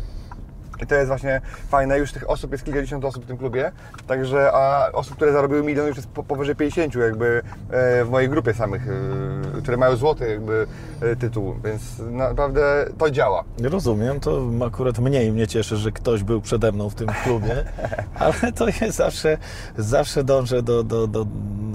I 0.81 0.87
to 0.87 0.95
jest 0.95 1.09
właśnie 1.09 1.41
fajne, 1.69 1.99
już 1.99 2.13
tych 2.13 2.31
osób 2.31 2.53
jest 2.53 2.65
kilkadziesiąt 2.65 3.05
osób 3.05 3.25
w 3.25 3.27
tym 3.27 3.39
klubie, 3.39 3.73
także 4.07 4.53
a 4.53 4.93
osób, 4.93 5.17
które 5.17 5.33
zarobiły 5.33 5.63
milion 5.63 5.87
już 5.87 5.97
jest 5.97 6.09
po, 6.09 6.23
powyżej 6.23 6.57
50 6.57 6.95
jakby 6.95 7.43
e, 7.71 8.05
w 8.05 8.11
mojej 8.11 8.29
grupie 8.29 8.55
samych, 8.55 8.83
e, 8.89 9.61
które 9.63 9.77
mają 9.77 9.97
złoty 9.97 10.29
jakby 10.29 10.67
e, 11.01 11.17
tytuł, 11.17 11.55
więc 11.65 11.83
naprawdę 12.11 12.87
to 12.99 13.11
działa. 13.11 13.45
Rozumiem, 13.63 14.21
to 14.21 14.43
akurat 14.67 14.99
mniej 14.99 15.33
mnie 15.33 15.47
cieszy, 15.47 15.77
że 15.77 15.93
ktoś 15.93 16.23
był 16.23 16.41
przede 16.41 16.73
mną 16.73 16.91
w 16.91 16.95
tym 16.95 17.09
klubie, 17.25 17.65
ale 18.15 18.53
to 18.53 18.67
jest 18.69 18.97
zawsze, 18.97 19.39
zawsze 19.79 20.25
dążę 20.25 20.63
do, 20.63 20.83
do, 20.83 21.07
do, 21.07 21.27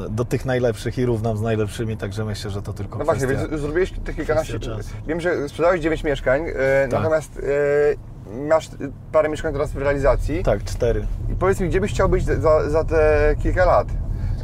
do 0.09 0.25
tych 0.25 0.45
najlepszych 0.45 0.97
i 0.97 1.05
równam 1.05 1.37
z 1.37 1.41
najlepszymi, 1.41 1.97
także 1.97 2.25
myślę, 2.25 2.51
że 2.51 2.61
to 2.61 2.73
tylko 2.73 2.99
No 2.99 3.05
właśnie, 3.05 3.27
więc 3.27 3.61
zrobiłeś 3.61 3.93
tych 4.05 4.15
kilkanaście, 4.15 4.59
wiem, 5.07 5.21
że 5.21 5.49
sprzedałeś 5.49 5.81
9 5.81 6.03
mieszkań, 6.03 6.45
Tak. 6.45 6.91
natomiast 6.91 7.41
masz 8.49 8.69
parę 9.11 9.29
mieszkań 9.29 9.53
teraz 9.53 9.71
w 9.71 9.77
realizacji 9.77 10.43
Tak, 10.43 10.63
cztery. 10.63 11.07
i 11.31 11.35
powiedz 11.35 11.59
mi, 11.59 11.69
gdzie 11.69 11.81
byś 11.81 11.91
chciał 11.91 12.09
być 12.09 12.25
za, 12.25 12.69
za 12.69 12.83
te 12.83 13.35
kilka 13.43 13.65
lat? 13.65 13.87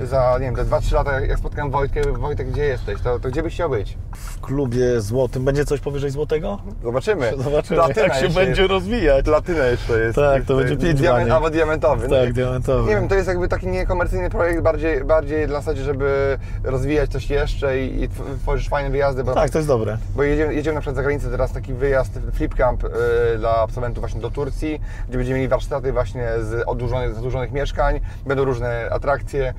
Za, 0.02 0.34
nie 0.40 0.46
wiem, 0.46 0.56
te 0.56 0.66
2-3 0.66 0.94
lata, 0.94 1.20
jak 1.22 1.40
spotkałem 1.40 1.72
Wojtkę, 1.72 2.02
Wojtek, 2.12 2.52
gdzie 2.52 2.66
jesteś, 2.66 3.02
to, 3.02 3.20
to 3.20 3.30
gdzie 3.30 3.44
byś 3.44 3.54
chciał 3.54 3.70
być? 3.70 3.98
W 4.20 4.42
klubie 4.42 5.02
złotym. 5.02 5.46
Będzie 5.46 5.66
coś 5.66 5.80
powyżej 5.80 6.10
złotego? 6.12 6.58
Zobaczymy. 6.84 7.32
Zobaczymy, 7.44 7.76
Platyna 7.80 8.06
jak 8.08 8.14
się 8.16 8.30
będzie 8.30 8.62
jest. 8.62 8.72
rozwijać. 8.74 9.26
Platyna 9.26 9.66
jeszcze 9.66 10.00
jest. 10.00 10.16
Tak, 10.16 10.44
to 10.44 10.56
będzie 10.56 10.78
pięć 10.78 11.00
diament. 11.00 11.32
Albo 11.32 11.50
diamentowy. 11.50 12.08
No 12.08 12.16
Tak, 12.16 12.28
nie- 12.28 12.34
diamentowy. 12.34 12.90
Nie 12.90 12.96
wiem, 12.96 13.08
to 13.08 13.16
jest 13.16 13.28
jakby 13.28 13.48
taki 13.48 13.68
niekomercyjny 13.68 14.30
projekt, 14.30 14.62
bardziej, 14.62 15.04
bardziej 15.04 15.48
dla 15.48 15.60
zasadzie, 15.60 15.84
żeby 15.84 16.38
rozwijać 16.64 17.10
coś 17.12 17.30
jeszcze 17.30 17.80
i, 17.80 18.04
i 18.04 18.10
tw- 18.10 18.38
tworzysz 18.42 18.70
fajne 18.70 18.90
wyjazdy, 18.90 19.24
bo, 19.24 19.34
Tak, 19.34 19.50
to 19.50 19.58
jest 19.58 19.68
dobre. 19.68 19.98
bo 20.16 20.24
jedziemy, 20.24 20.54
jedziemy 20.54 20.76
na 20.76 20.82
przykład 20.82 20.96
za 20.96 21.02
granicę 21.04 21.30
teraz 21.30 21.52
taki 21.52 21.74
wyjazd 21.74 22.20
Flip 22.34 22.56
Camp 22.56 22.84
y, 22.84 22.90
dla 23.38 23.56
absolwentów 23.56 24.02
właśnie 24.02 24.22
do 24.22 24.32
Turcji, 24.32 24.82
gdzie 25.10 25.18
będziemy 25.18 25.38
mieli 25.40 25.50
warsztaty 25.50 25.92
właśnie 25.94 26.28
z 26.42 26.64
odłużonych, 26.68 27.16
zadłużonych 27.16 27.52
mieszkań, 27.52 28.00
będą 28.26 28.44
różne 28.46 28.90
atrakcje, 28.92 29.54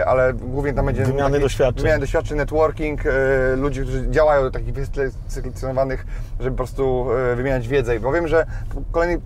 y, 0.00 0.04
ale 0.06 0.32
głównie 0.34 0.72
tam 0.72 0.86
będzie 0.86 1.04
Wymiany 1.04 1.40
doświadczeń. 1.40 1.82
wymiany 1.82 2.00
doświadczeń, 2.00 2.36
networking, 2.38 3.06
y, 3.06 3.10
ludzi, 3.62 3.82
którzy 3.82 4.10
działają 4.10 4.42
do 4.42 4.50
takich 4.50 4.74
wyselekcjonowanych, 4.74 6.06
żeby 6.40 6.50
po 6.50 6.56
prostu 6.56 7.06
y, 7.32 7.36
wymieniać 7.36 7.68
wiedzę. 7.68 8.00
Bo 8.00 8.12
wiem, 8.12 8.28
że 8.28 8.46
po 8.74 8.82
kolejnych 8.92 9.20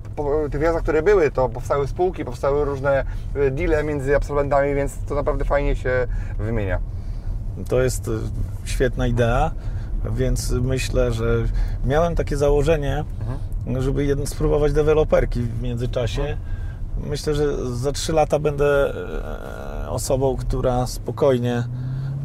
tych 0.50 0.60
wyjazdach, 0.60 0.82
które 0.82 1.02
były, 1.02 1.30
to 1.30 1.48
powstały 1.48 1.88
spółki, 1.88 2.24
powstały 2.24 2.64
różne 2.64 3.04
y, 3.36 3.50
deale 3.50 3.84
między 3.84 4.16
absolwentami, 4.16 4.74
więc 4.74 4.98
to 5.08 5.14
naprawdę 5.14 5.44
fajnie 5.44 5.76
się 5.76 6.06
wymienia. 6.38 6.78
To 7.68 7.82
jest 7.82 8.08
e, 8.08 8.10
świetna 8.64 9.06
idea, 9.06 9.50
więc 10.10 10.50
myślę, 10.50 11.12
że 11.12 11.24
miałem 11.84 12.14
takie 12.14 12.36
założenie, 12.36 13.04
żeby 13.78 14.04
jeden, 14.04 14.26
spróbować 14.26 14.72
deweloperki 14.72 15.40
w 15.40 15.62
międzyczasie. 15.62 16.36
Myślę, 17.06 17.34
że 17.34 17.76
za 17.76 17.92
3 17.92 18.12
lata 18.12 18.38
będę 18.38 18.94
e, 19.84 19.90
osobą, 19.90 20.36
która 20.36 20.86
spokojnie 20.86 21.64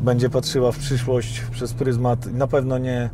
będzie 0.01 0.29
patrzyła 0.29 0.71
w 0.71 0.77
przyszłość 0.77 1.41
przez 1.51 1.73
pryzmat. 1.73 2.25
Na 2.33 2.47
pewno 2.47 2.77
nie, 2.77 3.09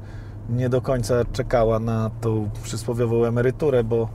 nie 0.49 0.69
do 0.69 0.81
końca 0.81 1.15
czekała 1.33 1.79
na 1.79 2.11
tą 2.21 2.49
przysłowiową 2.63 3.25
emeryturę, 3.25 3.83
bo, 3.83 4.09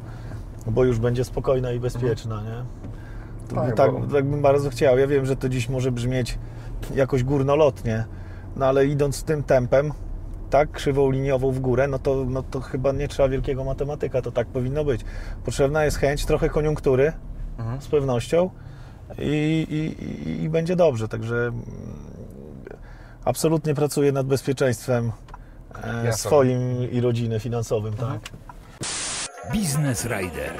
bo 0.67 0.85
już 0.85 0.99
będzie 0.99 1.25
spokojna 1.25 1.73
i 1.73 1.81
bezpieczna, 1.81 2.43
nie? 2.43 2.65
Tak, 3.55 3.77
tak, 3.77 3.93
bo- 3.93 4.07
tak 4.07 4.25
bym 4.25 4.43
bardzo 4.43 4.71
chciał. 4.71 4.99
Ja 4.99 5.07
wiem, 5.07 5.27
że 5.27 5.37
to 5.37 5.49
dziś 5.49 5.69
może 5.69 5.93
brzmieć 5.93 6.39
jakoś 6.95 7.25
górnolotnie, 7.25 8.05
no 8.57 8.67
ale 8.67 8.87
idąc 8.87 9.25
tym 9.25 9.43
tempem, 9.43 9.93
tak, 10.51 10.71
krzywą 10.71 11.11
liniową 11.11 11.53
w 11.53 11.61
górę, 11.61 11.89
no 11.89 11.99
to, 11.99 12.25
no 12.29 12.43
to 12.43 12.61
chyba 12.61 12.93
nie 12.93 13.09
trzeba 13.09 13.29
wielkiego 13.29 13.65
matematyka, 13.65 14.23
to 14.23 14.33
tak 14.33 14.47
powinno 14.47 14.85
być. 14.85 15.01
Potrzebna 15.45 15.85
jest 15.85 15.97
chęć, 15.97 16.27
trochę 16.27 16.49
koniunktury, 16.49 17.13
z 17.81 17.87
pewnością 17.89 18.51
i, 19.19 19.67
i, 19.71 20.43
i, 20.45 20.49
będzie 20.49 20.77
dobrze, 20.77 21.09
także 21.09 21.53
absolutnie 23.25 23.75
pracuję 23.75 24.13
nad 24.13 24.27
bezpieczeństwem 24.27 25.13
e, 25.85 25.97
Jasne. 25.97 26.13
swoim 26.13 26.91
i 26.93 27.01
rodziny 27.01 27.41
finansowym, 27.41 27.95
tak. 27.95 28.21
Biznes 29.53 30.05
Rider. 30.05 30.53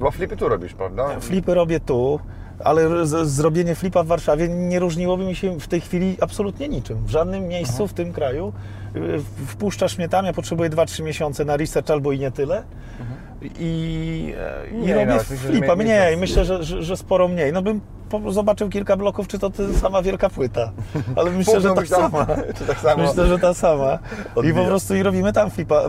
Bo 0.00 0.10
flipy 0.10 0.36
tu 0.36 0.48
robisz, 0.48 0.74
prawda? 0.74 1.20
Flipy 1.20 1.54
robię 1.54 1.80
tu, 1.80 2.20
ale 2.64 3.06
z, 3.06 3.28
zrobienie 3.28 3.74
flipa 3.74 4.02
w 4.02 4.06
Warszawie 4.06 4.48
nie 4.48 4.78
różniłoby 4.78 5.24
mi 5.24 5.34
się 5.34 5.60
w 5.60 5.68
tej 5.68 5.80
chwili 5.80 6.16
absolutnie 6.20 6.68
niczym. 6.68 7.04
W 7.06 7.10
żadnym 7.10 7.48
miejscu 7.48 7.88
w 7.88 7.92
tym 7.92 8.12
kraju. 8.12 8.52
Y, 8.96 9.20
Wpuszczasz 9.46 9.98
mnie 9.98 10.08
tam, 10.08 10.24
ja 10.26 10.32
potrzebuję 10.32 10.70
2-3 10.70 11.02
miesiące 11.02 11.44
na 11.44 11.56
research 11.56 11.90
albo 11.90 12.12
i 12.12 12.18
nie 12.18 12.30
tyle. 12.30 12.62
I, 13.58 14.34
e, 14.38 14.70
i 14.70 14.74
Nie, 14.76 14.94
robię 14.94 15.06
no, 15.06 15.14
myślę, 15.16 15.36
że 15.36 15.48
flipa 15.48 15.76
mniej- 15.76 15.76
mniej, 15.86 16.16
myślę, 16.16 16.44
że, 16.44 16.64
że, 16.64 16.82
że 16.82 16.96
sporo 16.96 17.28
mniej. 17.28 17.52
No 17.52 17.62
bym 17.62 17.80
zobaczył 18.28 18.68
kilka 18.68 18.96
bloków, 18.96 19.28
czy 19.28 19.38
to 19.38 19.50
ta 19.50 19.62
sama 19.80 20.02
wielka 20.02 20.30
płyta. 20.30 20.72
Ale 21.16 21.30
myślę, 21.40 21.60
że 21.60 21.74
ta 21.74 21.86
sama. 21.86 22.26
Tak 22.66 22.78
samo? 22.80 23.02
Myślę, 23.02 23.26
że 23.26 23.38
ta 23.38 23.54
sama. 23.54 23.98
I 24.44 24.54
po 24.54 24.64
prostu 24.64 24.94
i 24.94 25.02
robimy 25.02 25.32
tam 25.32 25.50
flipa. 25.50 25.82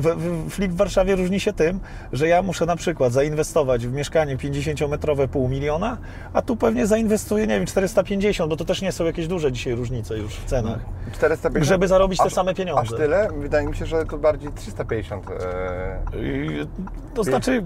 Flip 0.49 0.71
w 0.71 0.75
Warszawie 0.75 1.15
różni 1.15 1.39
się 1.39 1.53
tym, 1.53 1.79
że 2.13 2.27
ja 2.27 2.41
muszę 2.41 2.65
na 2.65 2.75
przykład 2.75 3.13
zainwestować 3.13 3.87
w 3.87 3.93
mieszkanie 3.93 4.37
50-metrowe 4.37 5.27
pół 5.27 5.47
miliona, 5.49 5.97
a 6.33 6.41
tu 6.41 6.55
pewnie 6.55 6.87
zainwestuję, 6.87 7.47
nie 7.47 7.57
wiem, 7.57 7.65
450, 7.65 8.49
bo 8.49 8.57
to 8.57 8.65
też 8.65 8.81
nie 8.81 8.91
są 8.91 9.05
jakieś 9.05 9.27
duże 9.27 9.51
dzisiaj 9.51 9.75
różnice 9.75 10.17
już 10.17 10.33
w 10.35 10.45
cenach. 10.45 10.79
450? 11.13 11.67
Żeby 11.69 11.87
zarobić 11.87 12.19
te 12.19 12.25
Aż- 12.25 12.33
same 12.33 12.53
pieniądze. 12.53 12.81
Aż 12.81 12.89
tyle? 12.89 13.27
Wydaje 13.37 13.67
mi 13.67 13.75
się, 13.75 13.85
że 13.85 14.05
to 14.05 14.17
bardziej 14.17 14.51
350. 14.55 15.25
E... 15.29 16.19
I, 16.21 16.67
To 17.13 17.23
znaczy, 17.23 17.63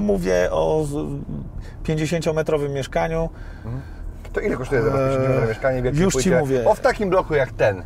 mówię 0.00 0.48
o 0.50 0.84
z- 0.84 1.20
50-metrowym 1.84 2.70
mieszkaniu. 2.70 3.28
To 4.34 4.40
ile 4.40 4.56
kosztuje 4.56 4.80
Eee, 4.80 5.48
mieszkanie 5.48 5.82
w 5.92 5.98
już 5.98 6.12
ci 6.14 6.16
płycie? 6.22 6.38
mówię. 6.40 6.64
O 6.68 6.74
w 6.74 6.80
takim 6.80 7.10
bloku 7.10 7.34
jak 7.34 7.52
ten. 7.52 7.82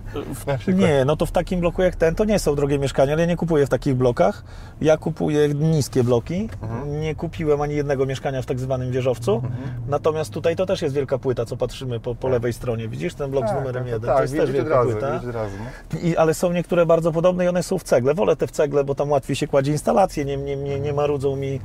Nie, 0.74 1.04
no 1.04 1.16
to 1.16 1.26
w 1.26 1.30
takim 1.32 1.61
bloku 1.61 1.82
jak 1.82 1.96
ten, 1.96 2.14
to 2.14 2.24
nie 2.24 2.38
są 2.38 2.54
drogie 2.54 2.78
mieszkania, 2.78 3.12
ale 3.12 3.22
ja 3.22 3.28
nie 3.28 3.37
kupuję 3.37 3.66
w 3.66 3.68
takich 3.68 3.94
blokach. 3.94 4.44
Ja 4.80 4.96
kupuję 4.96 5.48
niskie 5.48 6.04
bloki. 6.04 6.48
Mhm. 6.62 7.00
Nie 7.00 7.14
kupiłem 7.14 7.61
ani 7.61 7.74
jednego 7.74 8.06
mieszkania 8.06 8.42
w 8.42 8.46
tak 8.46 8.61
zwanym 8.61 8.90
wieżowcu. 8.92 9.42
Natomiast 9.88 10.32
tutaj 10.32 10.56
to 10.56 10.66
też 10.66 10.82
jest 10.82 10.94
wielka 10.94 11.18
płyta, 11.18 11.44
co 11.44 11.56
patrzymy 11.56 12.00
po, 12.00 12.14
po 12.14 12.28
lewej 12.28 12.52
stronie. 12.52 12.88
Widzisz 12.88 13.14
ten 13.14 13.30
blok 13.30 13.44
z 13.44 13.48
Tak, 13.48 13.58
numerem 13.58 13.84
tak, 13.84 13.92
1? 13.92 14.06
tak, 14.08 14.16
to 14.16 14.22
jest 14.22 14.37
też 14.37 14.50
wielka 14.52 14.74
razu, 14.74 14.90
płyta. 14.90 15.11
razu, 15.32 15.56
no. 15.92 15.98
I, 16.00 16.16
ale 16.16 16.34
są 16.34 16.52
niektóre 16.52 16.87
bardzo 16.87 17.12
podobne 17.12 17.44
i 17.44 17.48
one 17.48 17.62
są 17.62 17.78
w 17.78 17.82
cegle. 17.82 18.14
Wolę 18.14 18.37
te 18.37 18.46
w 18.46 18.50
cegle, 18.50 18.84
bo 18.84 18.94
tam 18.94 19.11
łatwiej 19.11 19.37
się 19.37 19.46
kładzie 19.46 19.72
instalacje, 19.72 20.24
nie, 20.24 20.37
nie, 20.37 20.56
nie, 20.56 20.80
nie 20.80 20.92
marudzą 20.92 21.37
mi 21.37 21.61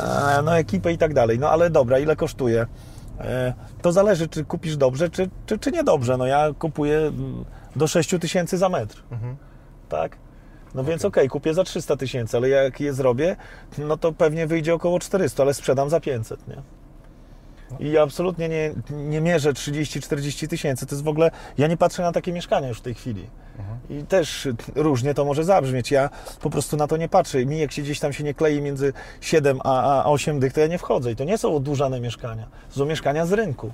e, 0.00 0.42
no, 0.44 0.58
ekipę 0.58 0.92
i 0.92 0.98
tak 0.98 1.14
dalej. 1.14 1.38
No 1.38 1.50
ale 1.50 1.70
dobra, 1.70 1.98
ile 1.98 2.16
kosztuje? 2.16 2.66
E, 3.20 3.54
to 3.82 3.92
zależy, 3.92 4.28
czy 4.28 4.44
kupisz 4.44 4.76
dobrze, 4.76 5.10
czy, 5.10 5.30
czy, 5.46 5.58
czy 5.58 5.70
niedobrze. 5.72 6.16
No 6.16 6.26
ja 6.26 6.48
kupuję 6.58 6.98
mm, 6.98 7.44
do 7.76 7.86
6 7.86 8.14
tysięcy 8.20 8.58
za 8.58 8.68
metr. 8.68 9.02
Tak? 9.88 10.16
No 10.74 10.84
więc 10.84 11.04
okej, 11.04 11.28
kupię 11.28 11.54
za 11.54 11.64
300 11.64 11.96
tysięcy, 11.96 12.36
ale 12.36 12.48
jak 12.48 12.80
je 12.80 12.92
zrobię, 12.92 13.36
no 13.78 13.96
to 13.96 14.12
pewnie 14.12 14.46
wyjdzie 14.46 14.74
około 14.74 15.00
400, 15.00 15.42
ale 15.42 15.54
sprzedam 15.54 15.90
za 15.90 16.00
500, 16.00 16.48
nie? 16.48 16.62
I 17.78 17.98
absolutnie 17.98 18.48
nie, 18.48 18.74
nie 18.90 19.20
mierzę 19.20 19.52
30-40 19.52 20.48
tysięcy. 20.48 20.86
To 20.86 20.94
jest 20.94 21.04
w 21.04 21.08
ogóle. 21.08 21.30
Ja 21.58 21.66
nie 21.66 21.76
patrzę 21.76 22.02
na 22.02 22.12
takie 22.12 22.32
mieszkania 22.32 22.68
już 22.68 22.78
w 22.78 22.82
tej 22.82 22.94
chwili. 22.94 23.26
I 23.90 24.02
też 24.02 24.48
różnie 24.74 25.14
to 25.14 25.24
może 25.24 25.44
zabrzmieć. 25.44 25.90
Ja 25.90 26.10
po 26.40 26.50
prostu 26.50 26.76
na 26.76 26.86
to 26.86 26.96
nie 26.96 27.08
patrzę. 27.08 27.46
Mi 27.46 27.58
jak 27.58 27.72
się 27.72 27.82
gdzieś 27.82 28.00
tam 28.00 28.12
się 28.12 28.24
nie 28.24 28.34
klei 28.34 28.62
między 28.62 28.92
7 29.20 29.60
a, 29.64 30.02
a 30.02 30.10
8 30.10 30.40
dych, 30.40 30.52
to 30.52 30.60
ja 30.60 30.66
nie 30.66 30.78
wchodzę. 30.78 31.12
I 31.12 31.16
to 31.16 31.24
nie 31.24 31.38
są 31.38 31.56
odłużane 31.56 32.00
mieszkania. 32.00 32.46
To 32.68 32.78
są 32.78 32.86
mieszkania 32.86 33.26
z 33.26 33.32
rynku, 33.32 33.72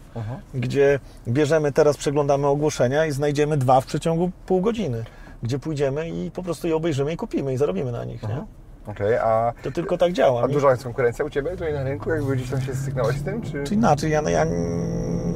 gdzie 0.55 1.01
bierzemy, 1.29 1.73
teraz 1.73 1.97
przeglądamy 1.97 2.47
ogłoszenia 2.47 3.07
i 3.07 3.13
znajdziemy 3.13 3.57
dwa 3.57 3.81
w 3.81 3.87
przeciągu 3.87 4.31
pół 4.47 4.61
godziny. 4.61 5.05
Gdzie 5.43 5.59
pójdziemy 5.59 6.11
i 6.11 6.31
po 6.31 6.43
prostu 6.43 6.69
je 6.69 6.77
obejrzymy 6.77 7.13
i 7.13 7.17
kupimy 7.17 7.53
i 7.53 7.57
zarobimy 7.57 7.93
na 7.93 8.05
nich. 8.05 8.23
Nie? 8.23 8.45
Okej, 8.87 9.17
a, 9.17 9.53
To 9.63 9.71
tylko 9.71 9.99
tak 9.99 10.13
działa. 10.13 10.43
a 10.43 10.47
Nie- 10.47 10.53
duża 10.55 10.71
jest 10.71 10.83
konkurencja 10.85 11.25
u 11.25 11.31
Ciebie 11.31 11.51
tutaj 11.51 11.73
na 11.75 11.83
rynku? 11.85 12.11
Jakby 12.11 12.37
gdzieś 12.37 12.51
tam 12.51 12.61
się 12.61 12.75
styknąłeś 12.75 13.17
z 13.17 13.23
tym, 13.23 13.43
czy... 13.43 13.65
Czy 13.65 13.75
inaczej, 13.75 14.11
ja, 14.11 14.23
ja, 14.31 14.47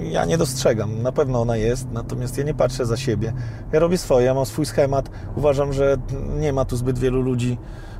ja 0.02 0.24
nie 0.24 0.38
dostrzegam. 0.38 1.02
Na 1.02 1.12
pewno 1.12 1.40
ona 1.40 1.56
jest, 1.56 1.90
natomiast 1.92 2.38
ja 2.38 2.44
nie 2.44 2.54
patrzę 2.54 2.86
za 2.86 2.96
siebie. 2.96 3.32
Ja 3.72 3.80
robię 3.80 3.98
swoje, 3.98 4.26
ja 4.26 4.34
mam 4.34 4.46
swój 4.46 4.66
schemat. 4.66 5.10
Uważam, 5.36 5.72
że 5.72 5.96
nie 6.36 6.52
ma 6.52 6.64
tu 6.64 6.76
zbyt 6.76 6.98
wielu 6.98 7.22
ludzi. 7.22 7.58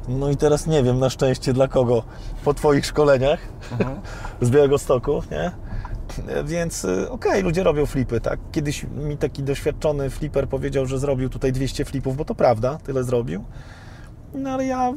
No 0.08 0.30
i 0.30 0.36
teraz 0.36 0.66
nie 0.66 0.82
wiem 0.82 0.98
na 0.98 1.10
szczęście 1.10 1.52
dla 1.52 1.68
kogo 1.68 2.02
po 2.44 2.54
Twoich 2.54 2.86
szkoleniach 2.86 3.40
z 4.40 4.50
Białego 4.50 4.78
Stoku, 4.78 5.22
nie? 5.30 5.50
Więc 6.44 6.84
y, 6.84 7.10
okej, 7.10 7.42
ludzie 7.42 7.62
robią 7.62 7.86
flipy, 7.86 8.20
tak. 8.20 8.38
Kiedyś 8.52 8.84
mi 8.84 9.16
taki 9.16 9.42
doświadczony 9.42 10.10
fliper 10.10 10.48
powiedział, 10.48 10.86
że 10.86 10.98
zrobił 10.98 11.28
tutaj 11.28 11.52
200 11.52 11.84
flipów, 11.84 12.16
bo 12.16 12.24
to 12.24 12.34
prawda, 12.34 12.78
tyle 12.84 13.04
zrobił. 13.04 13.44
No 14.34 14.50
ale 14.50 14.66
ja 14.66 14.92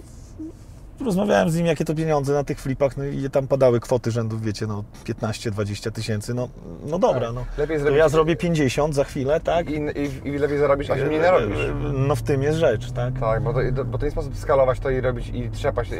rozmawiałem 1.06 1.50
z 1.50 1.56
nim, 1.56 1.66
jakie 1.66 1.86
to 1.86 1.96
pieniądze 1.96 2.34
na 2.34 2.44
tych 2.44 2.60
flipach, 2.60 2.98
no 2.98 3.06
i 3.06 3.30
tam 3.30 3.48
padały 3.48 3.80
kwoty 3.80 4.12
rzędu, 4.12 4.40
wiecie, 4.40 4.68
no 4.68 4.84
15-20 5.06 5.92
tysięcy, 5.92 6.34
no, 6.34 6.50
no 6.86 7.00
dobra, 7.00 7.26
Tak. 7.26 7.36
no. 7.36 7.46
Lepiej 7.58 7.80
To 7.80 7.90
ja 7.90 8.10
zrobię 8.10 8.36
50 8.36 8.96
za 8.96 9.04
chwilę, 9.04 9.40
tak? 9.40 9.70
I, 9.70 9.74
i, 9.76 10.28
I 10.28 10.38
lepiej 10.38 10.58
zarobić, 10.58 10.90
a 10.90 10.98
się 10.98 11.06
mniej 11.06 11.20
narobisz. 11.20 11.58
No 11.94 12.16
w 12.16 12.22
tym 12.22 12.44
jest 12.44 12.58
rzecz, 12.60 12.92
tak? 12.92 13.20
Tak, 13.20 13.44
bo 13.44 13.54
to, 13.54 13.86
bo 13.86 13.98
to 13.98 14.06
nie 14.06 14.12
sposób 14.12 14.38
skalować 14.38 14.80
to 14.80 14.90
i 14.90 15.02
robić 15.02 15.30
i 15.30 15.50
trzepać 15.50 15.90
e, 15.94 15.98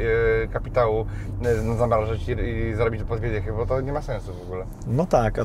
kapitału, 0.52 1.06
e, 1.44 1.76
zamrażać 1.78 2.28
i, 2.28 2.32
i 2.32 2.74
zarobić 2.74 3.02
po 3.02 3.16
dwie 3.16 3.42
bo 3.56 3.66
to 3.66 3.80
nie 3.80 3.92
ma 3.92 4.02
sensu 4.02 4.34
w 4.34 4.42
ogóle. 4.42 4.64
No 4.86 5.06
tak, 5.06 5.38
a, 5.38 5.42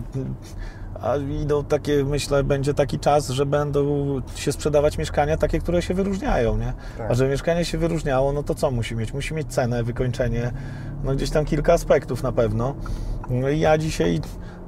a 1.02 1.18
idą 1.18 1.64
takie, 1.64 2.04
myślę, 2.06 2.44
będzie 2.44 2.74
taki 2.74 3.00
czas, 3.00 3.30
że 3.30 3.46
będą 3.46 3.86
się 4.36 4.52
sprzedawać 4.52 4.98
mieszkania 4.98 5.38
takie, 5.38 5.60
które 5.60 5.82
się 5.82 5.94
wyróżniają, 5.94 6.58
nie? 6.58 6.74
Tak. 6.98 7.12
A 7.12 7.14
żeby 7.14 7.30
mieszkanie 7.30 7.66
się 7.66 7.78
wyróżniało, 7.78 8.34
no 8.34 8.44
to 8.44 8.56
co 8.56 8.72
musi 8.72 8.96
mieć? 8.96 9.14
Musi 9.14 9.34
mieć 9.34 9.48
cenę, 9.48 9.84
wykończenie, 9.84 10.52
no 11.04 11.16
gdzieś 11.16 11.30
tam 11.30 11.46
kilka 11.46 11.74
aspektów 11.74 12.24
na 12.24 12.32
pewno. 12.32 12.76
No 13.30 13.50
i 13.50 13.60
ja 13.60 13.78
dzisiaj 13.78 14.22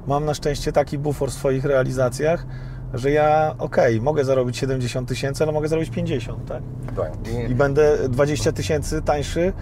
mam 0.07 0.25
na 0.25 0.33
szczęście 0.33 0.71
taki 0.71 0.97
bufor 0.97 1.29
w 1.29 1.33
swoich 1.33 1.65
realizacjach, 1.65 2.45
że 2.93 3.11
ja, 3.11 3.55
okej, 3.59 4.01
mogę 4.01 4.25
zarobić 4.25 4.57
70 4.57 5.09
tysięcy, 5.09 5.43
ale 5.43 5.51
mogę 5.53 5.67
zarobić 5.67 5.89
50, 5.89 6.45
tak? 6.47 6.63
Tak. 6.95 7.11
I, 7.47 7.51
I 7.51 7.55
będę 7.55 8.09
20 8.09 8.51
tysięcy 8.51 9.01
tańszy 9.01 9.53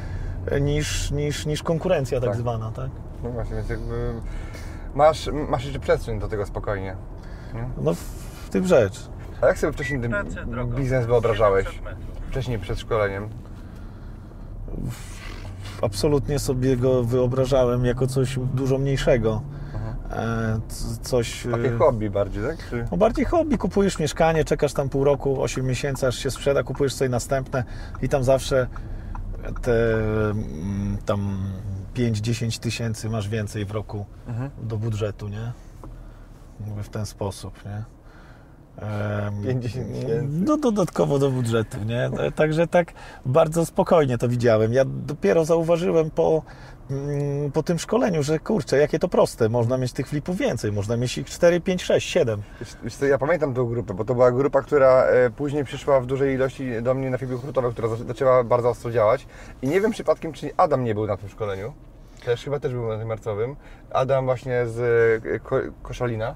niż, 0.62 1.12
niż, 1.12 1.46
niż 1.46 1.64
konkurencja 1.64 2.20
tak, 2.20 2.30
Tak. 2.30 2.38
zwana, 2.38 2.72
tak? 2.72 2.90
no 3.24 3.30
właśnie, 3.30 3.56
więc 3.56 3.70
jakby 3.70 4.14
masz, 4.96 5.30
masz 5.50 5.64
jeszcze 5.64 5.80
przestrzeń 5.80 6.20
do 6.20 6.28
tego 6.28 6.46
spokojnie. 6.46 6.96
Nie? 7.54 7.70
No 7.82 7.94
w, 7.94 7.98
w 8.46 8.50
tym 8.50 8.68
rzecz. 8.68 9.10
A 9.42 9.48
jak 9.48 9.60
sobie 9.60 9.74
wcześniej 9.74 10.02
ten 10.02 10.14
biznes 10.76 11.06
wyobrażałeś? 11.06 11.68
Wcześniej 12.30 12.60
przed 12.60 12.80
szkoleniem? 12.80 13.30
absolutnie 15.82 16.40
sobie 16.40 16.78
go 16.78 17.04
wyobrażałem 17.04 17.86
jako 17.86 18.08
coś 18.08 18.40
dużo 18.54 18.78
mniejszego. 18.78 19.42
E, 20.12 20.60
c- 20.68 20.98
coś. 21.02 21.48
Takie 21.52 21.76
e, 21.76 21.78
hobby 21.78 22.10
bardziej, 22.10 22.44
tak? 22.44 22.70
Czy... 22.70 22.86
No 22.92 22.98
bardziej 22.98 23.26
hobby, 23.26 23.58
kupujesz 23.58 24.00
mieszkanie, 24.00 24.46
czekasz 24.46 24.74
tam 24.74 24.90
pół 24.90 25.04
roku, 25.04 25.42
8 25.44 25.66
miesięcy, 25.66 26.08
aż 26.08 26.16
się 26.16 26.32
sprzeda, 26.32 26.64
kupujesz 26.64 26.94
sobie 26.94 27.10
następne 27.10 27.64
i 28.02 28.10
tam 28.10 28.24
zawsze 28.24 28.68
te 29.62 29.94
mm, 29.96 30.98
tam 31.06 31.38
5-10 31.96 32.60
tysięcy 32.60 33.10
masz 33.10 33.30
więcej 33.30 33.66
w 33.66 33.72
roku 33.72 34.06
do 34.64 34.78
budżetu, 34.78 35.28
nie? 35.28 35.52
Mówię 36.60 36.84
w 36.84 36.90
ten 36.90 37.06
sposób, 37.06 37.66
nie? 37.66 37.84
Em, 38.78 39.44
5-10 39.44 39.62
tysięcy. 39.62 40.28
No 40.30 40.58
dodatkowo 40.58 41.20
do 41.20 41.32
budżetu, 41.32 41.84
nie? 41.84 42.10
No, 42.14 42.32
Także 42.32 42.68
tak 42.68 42.94
bardzo 43.26 43.66
spokojnie 43.66 44.18
to 44.18 44.30
widziałem. 44.30 44.74
Ja 44.74 44.86
dopiero 44.86 45.46
zauważyłem 45.46 46.12
po, 46.12 46.44
po 47.54 47.64
tym 47.64 47.80
szkoleniu, 47.80 48.24
że 48.24 48.40
kurczę, 48.40 48.78
jakie 48.78 49.00
to 49.00 49.08
proste. 49.08 49.50
Można 49.50 49.78
mieć 49.78 49.94
tych 49.94 50.08
flipów 50.08 50.38
więcej, 50.38 50.72
można 50.72 50.98
mieć 50.98 51.18
ich 51.18 51.28
4, 51.28 51.62
5, 51.62 51.84
6, 51.84 52.10
7. 52.10 52.42
Wiesz, 52.84 52.96
co, 52.96 53.06
ja 53.06 53.18
pamiętam 53.18 53.54
tą 53.54 53.66
grupę, 53.66 53.94
bo 53.94 54.06
to 54.06 54.14
była 54.14 54.32
grupa, 54.32 54.62
która 54.62 55.04
e, 55.04 55.30
później 55.30 55.64
przyszła 55.64 56.00
w 56.00 56.06
dużej 56.06 56.34
ilości 56.36 56.82
do 56.82 56.94
mnie 56.94 57.10
na 57.10 57.18
filmie 57.18 57.38
hurtowe, 57.38 57.72
która 57.72 57.88
za- 57.88 57.96
zaczęła 57.96 58.44
bardzo 58.44 58.70
ostro 58.70 58.92
działać. 58.92 59.28
I 59.62 59.68
nie 59.68 59.82
wiem 59.82 59.92
przypadkiem, 59.92 60.34
czy 60.34 60.50
Adam 60.58 60.84
nie 60.84 60.96
był 60.96 61.08
na 61.08 61.18
tym 61.18 61.30
szkoleniu. 61.30 61.74
Też 62.26 62.44
chyba 62.44 62.60
też 62.60 62.74
był 62.74 62.88
na 62.88 62.98
tym 62.98 63.08
marcowym. 63.08 63.56
Adam 63.92 64.26
właśnie 64.26 64.68
z 64.68 64.80
e, 65.26 65.40
ko, 65.40 65.56
Koszalina. 65.82 66.36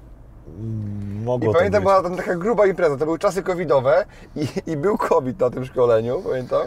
Mogło 1.23 1.49
I 1.49 1.53
tak 1.53 1.57
pamiętam, 1.57 1.81
była 1.83 2.03
tam 2.03 2.15
taka 2.15 2.35
gruba 2.35 2.65
impreza, 2.67 2.97
to 2.97 3.05
były 3.05 3.19
czasy 3.19 3.43
covidowe 3.43 4.05
i, 4.35 4.47
i 4.71 4.77
był 4.77 4.97
COVID 4.97 5.39
na 5.39 5.49
tym 5.49 5.65
szkoleniu, 5.65 6.21
pamiętam. 6.29 6.61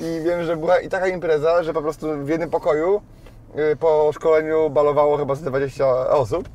I 0.00 0.20
wiem, 0.24 0.44
że 0.44 0.56
była 0.56 0.80
i 0.80 0.88
taka 0.88 1.06
impreza, 1.08 1.62
że 1.62 1.72
po 1.72 1.82
prostu 1.82 2.06
w 2.24 2.28
jednym 2.28 2.50
pokoju 2.50 3.00
po 3.80 4.10
szkoleniu 4.14 4.70
balowało 4.70 5.16
chyba 5.16 5.34
z 5.34 5.42
20 5.42 5.86
osób. 6.08 6.48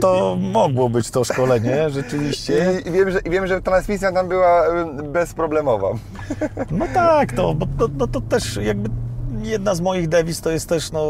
To 0.00 0.36
mogło 0.40 0.88
być 0.88 1.10
to 1.10 1.24
szkolenie, 1.24 1.90
rzeczywiście. 1.90 2.80
I, 2.86 2.90
wiem, 2.90 3.10
że, 3.10 3.20
wiem, 3.24 3.46
że 3.46 3.62
transmisja 3.62 4.12
tam 4.12 4.28
była 4.28 4.66
y, 4.66 5.02
bezproblemowa. 5.02 5.88
No 6.70 6.86
tak, 6.94 7.32
to, 7.32 7.54
bo 7.54 7.66
to, 7.78 7.88
no 7.98 8.06
to 8.06 8.20
też 8.20 8.56
jakby 8.56 8.90
jedna 9.42 9.74
z 9.74 9.80
moich 9.80 10.08
dewiz 10.08 10.40
to 10.40 10.50
jest 10.50 10.68
też 10.68 10.92
no 10.92 11.02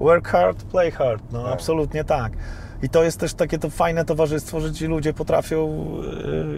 work 0.00 0.28
hard, 0.28 0.64
play 0.64 0.90
hard, 0.90 1.22
no 1.32 1.42
Tak. 1.42 1.52
absolutnie 1.52 2.04
tak. 2.04 2.32
I 2.82 2.88
to 2.88 3.02
jest 3.02 3.20
też 3.20 3.34
takie 3.34 3.58
to 3.58 3.70
fajne 3.70 4.04
towarzystwo, 4.04 4.60
że 4.60 4.72
ci 4.72 4.86
ludzie 4.86 5.12
potrafią, 5.12 5.86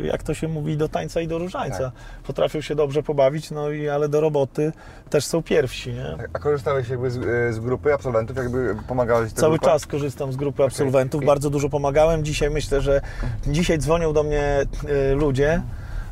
y, 0.02 0.06
jak 0.06 0.22
to 0.22 0.34
się 0.34 0.48
mówi, 0.48 0.76
do 0.76 0.88
tańca 0.88 1.20
i 1.20 1.28
do 1.28 1.38
różańca. 1.38 1.78
Tak. 1.78 1.92
Potrafią 2.26 2.60
się 2.60 2.74
dobrze 2.74 3.02
pobawić, 3.02 3.50
no 3.50 3.70
i 3.70 3.88
ale 3.88 4.08
do 4.08 4.20
roboty 4.20 4.72
też 5.10 5.24
są 5.24 5.42
pierwsi, 5.42 5.92
nie? 5.92 6.16
A 6.32 6.38
korzystałeś 6.38 6.88
jakby 6.88 7.10
z, 7.10 7.16
y, 7.16 7.52
z 7.52 7.60
grupy 7.60 7.94
absolwentów, 7.94 8.36
jakby 8.36 8.76
pomagałeś 8.88 9.32
Cały 9.32 9.52
grupie? 9.58 9.72
czas 9.72 9.86
korzystam 9.86 10.32
z 10.32 10.36
grupy 10.36 10.64
absolwentów, 10.64 11.22
I- 11.22 11.26
bardzo 11.26 11.50
dużo 11.50 11.68
pomagałem. 11.68 12.24
Dzisiaj 12.24 12.50
myślę, 12.50 12.80
że 12.80 13.00
dzisiaj 13.46 13.78
dzwonią 13.78 14.12
do 14.12 14.22
mnie 14.22 14.42
e, 15.10 15.14
ludzie, 15.14 15.62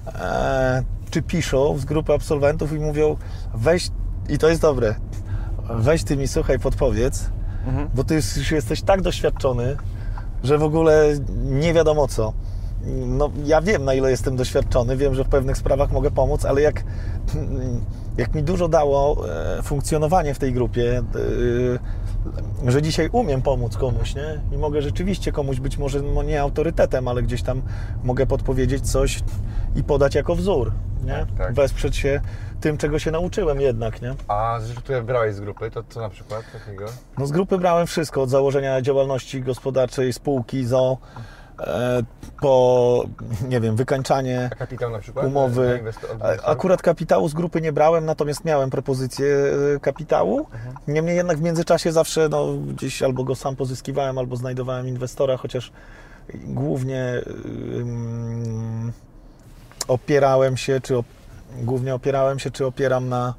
e, 0.06 0.82
czy 1.10 1.22
piszą 1.22 1.78
z 1.78 1.84
grupy 1.84 2.12
absolwentów 2.12 2.72
i 2.72 2.78
mówią, 2.78 3.16
weź, 3.54 3.88
i 4.28 4.38
to 4.38 4.48
jest 4.48 4.60
dobre, 4.60 4.94
weź 5.70 6.04
ty 6.04 6.16
mi 6.16 6.28
słuchaj, 6.28 6.58
podpowiedz, 6.58 7.30
Mhm. 7.66 7.88
bo 7.94 8.04
ty 8.04 8.14
już 8.14 8.50
jesteś 8.50 8.82
tak 8.82 9.02
doświadczony, 9.02 9.76
że 10.44 10.58
w 10.58 10.62
ogóle 10.62 11.06
nie 11.42 11.74
wiadomo 11.74 12.08
co. 12.08 12.32
No, 13.06 13.30
ja 13.44 13.60
wiem, 13.60 13.84
na 13.84 13.94
ile 13.94 14.10
jestem 14.10 14.36
doświadczony, 14.36 14.96
wiem, 14.96 15.14
że 15.14 15.24
w 15.24 15.28
pewnych 15.28 15.56
sprawach 15.56 15.92
mogę 15.92 16.10
pomóc, 16.10 16.44
ale 16.44 16.60
jak, 16.60 16.84
jak 18.18 18.34
mi 18.34 18.42
dużo 18.42 18.68
dało 18.68 19.28
e, 19.58 19.62
funkcjonowanie 19.62 20.34
w 20.34 20.38
tej 20.38 20.52
grupie, 20.52 20.98
e, 20.98 21.02
że 22.66 22.82
dzisiaj 22.82 23.08
umiem 23.12 23.42
pomóc 23.42 23.76
komuś, 23.76 24.14
nie? 24.14 24.40
I 24.52 24.58
mogę 24.58 24.82
rzeczywiście 24.82 25.32
komuś 25.32 25.60
być 25.60 25.78
może 25.78 26.02
no, 26.02 26.22
nie 26.22 26.40
autorytetem, 26.40 27.08
ale 27.08 27.22
gdzieś 27.22 27.42
tam 27.42 27.62
mogę 28.04 28.26
podpowiedzieć 28.26 28.90
coś 28.90 29.20
i 29.76 29.82
podać 29.82 30.14
jako 30.14 30.34
wzór, 30.34 30.72
nie? 31.04 31.12
Tak, 31.12 31.28
tak. 31.38 31.54
Wesprzeć 31.54 31.96
się 31.96 32.20
tym, 32.60 32.78
czego 32.78 32.98
się 32.98 33.10
nauczyłem 33.10 33.60
jednak, 33.60 34.02
nie? 34.02 34.14
A 34.28 34.58
rzeczy, 34.60 34.80
które 34.80 35.00
wybrałeś 35.00 35.34
z 35.34 35.40
grupy, 35.40 35.70
to 35.70 35.82
co 35.88 36.00
na 36.00 36.08
przykład 36.08 36.42
takiego? 36.52 36.84
No 37.18 37.26
z 37.26 37.32
grupy 37.32 37.58
brałem 37.58 37.86
wszystko, 37.86 38.22
od 38.22 38.30
założenia 38.30 38.82
działalności 38.82 39.42
gospodarczej, 39.42 40.12
spółki, 40.12 40.64
ZO, 40.64 40.98
po, 42.40 43.04
nie 43.48 43.60
wiem, 43.60 43.76
wykańczanie 43.76 44.50
umowy. 45.26 45.76
Inwestorów? 45.78 46.22
Akurat 46.44 46.82
kapitału 46.82 47.28
z 47.28 47.34
grupy 47.34 47.60
nie 47.60 47.72
brałem, 47.72 48.04
natomiast 48.04 48.44
miałem 48.44 48.70
propozycję 48.70 49.26
e, 49.76 49.80
kapitału. 49.80 50.46
Niemniej 50.88 51.16
jednak 51.16 51.38
w 51.38 51.42
międzyczasie 51.42 51.92
zawsze 51.92 52.28
no, 52.28 52.52
gdzieś 52.52 53.02
albo 53.02 53.24
go 53.24 53.34
sam 53.34 53.56
pozyskiwałem, 53.56 54.18
albo 54.18 54.36
znajdowałem 54.36 54.88
inwestora, 54.88 55.36
chociaż 55.36 55.72
głównie 56.34 57.22
opierałem 59.88 60.56
się, 60.56 60.80
czy 60.80 60.96
op, 60.96 61.06
głównie 61.62 61.94
opierałem 61.94 62.38
się, 62.38 62.50
czy 62.50 62.66
opieram 62.66 63.08
na, 63.08 63.34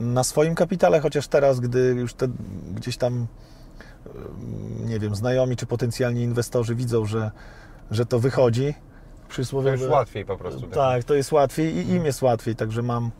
na 0.00 0.24
swoim 0.24 0.54
kapitale, 0.54 1.00
chociaż 1.00 1.28
teraz, 1.28 1.60
gdy 1.60 1.78
już 1.78 2.14
te, 2.14 2.28
gdzieś 2.74 2.96
tam 2.96 3.26
nie 4.86 4.98
wiem, 4.98 5.14
znajomi 5.14 5.56
czy 5.56 5.66
potencjalni 5.66 6.22
inwestorzy 6.22 6.74
widzą, 6.74 7.04
że, 7.04 7.30
że 7.90 8.06
to 8.06 8.18
wychodzi, 8.18 8.74
To 9.22 9.28
przysłowiowe... 9.28 9.76
już 9.76 9.90
łatwiej 9.90 10.24
po 10.24 10.36
prostu. 10.36 10.66
Tak, 10.66 11.04
to 11.04 11.14
jest 11.14 11.32
łatwiej 11.32 11.76
i 11.76 11.90
im 11.90 12.04
jest 12.04 12.22
łatwiej, 12.22 12.56
także 12.56 12.82
mam, 12.82 13.10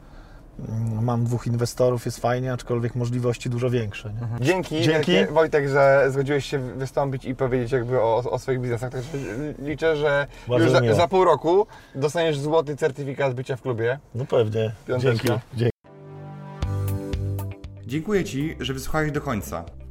mm, 0.69 1.05
mam 1.05 1.25
dwóch 1.25 1.47
inwestorów, 1.47 2.07
jest 2.07 2.19
fajnie, 2.19 2.53
aczkolwiek 2.53 2.95
możliwości 2.95 3.51
dużo 3.51 3.71
większe. 3.71 4.13
Nie? 4.13 4.47
Dzięki, 4.47 4.83
Dzięki. 4.83 5.13
wielkie, 5.13 5.33
Wojtek, 5.33 5.69
że 5.69 6.07
zgodziłeś 6.11 6.45
się 6.47 6.59
wystąpić 6.59 7.25
i 7.25 7.35
powiedzieć 7.35 7.73
jakby 7.73 8.01
o, 8.01 8.17
o 8.17 8.39
swoich 8.39 8.61
biznesach. 8.61 8.93
Także 8.93 9.09
liczę, 9.59 9.97
że 9.97 10.27
Bardzo 10.49 10.65
już 10.65 10.89
za, 10.89 10.95
za 10.95 11.09
pół 11.09 11.25
roku 11.25 11.67
dostaniesz 11.95 12.39
złoty 12.39 12.77
certyfikat 12.77 13.35
bycia 13.35 13.57
w 13.57 13.63
klubie. 13.63 13.99
No 14.15 14.25
pewnie. 14.25 14.73
Piąteczka. 14.87 15.29
Dzięki. 15.29 15.43
Dzięki. 15.55 15.79
Dziękuję 17.87 18.25
Ci, 18.25 18.57
że 18.61 18.75
wysłuchałeś 18.75 19.13
do 19.13 19.21
końca. 19.21 19.65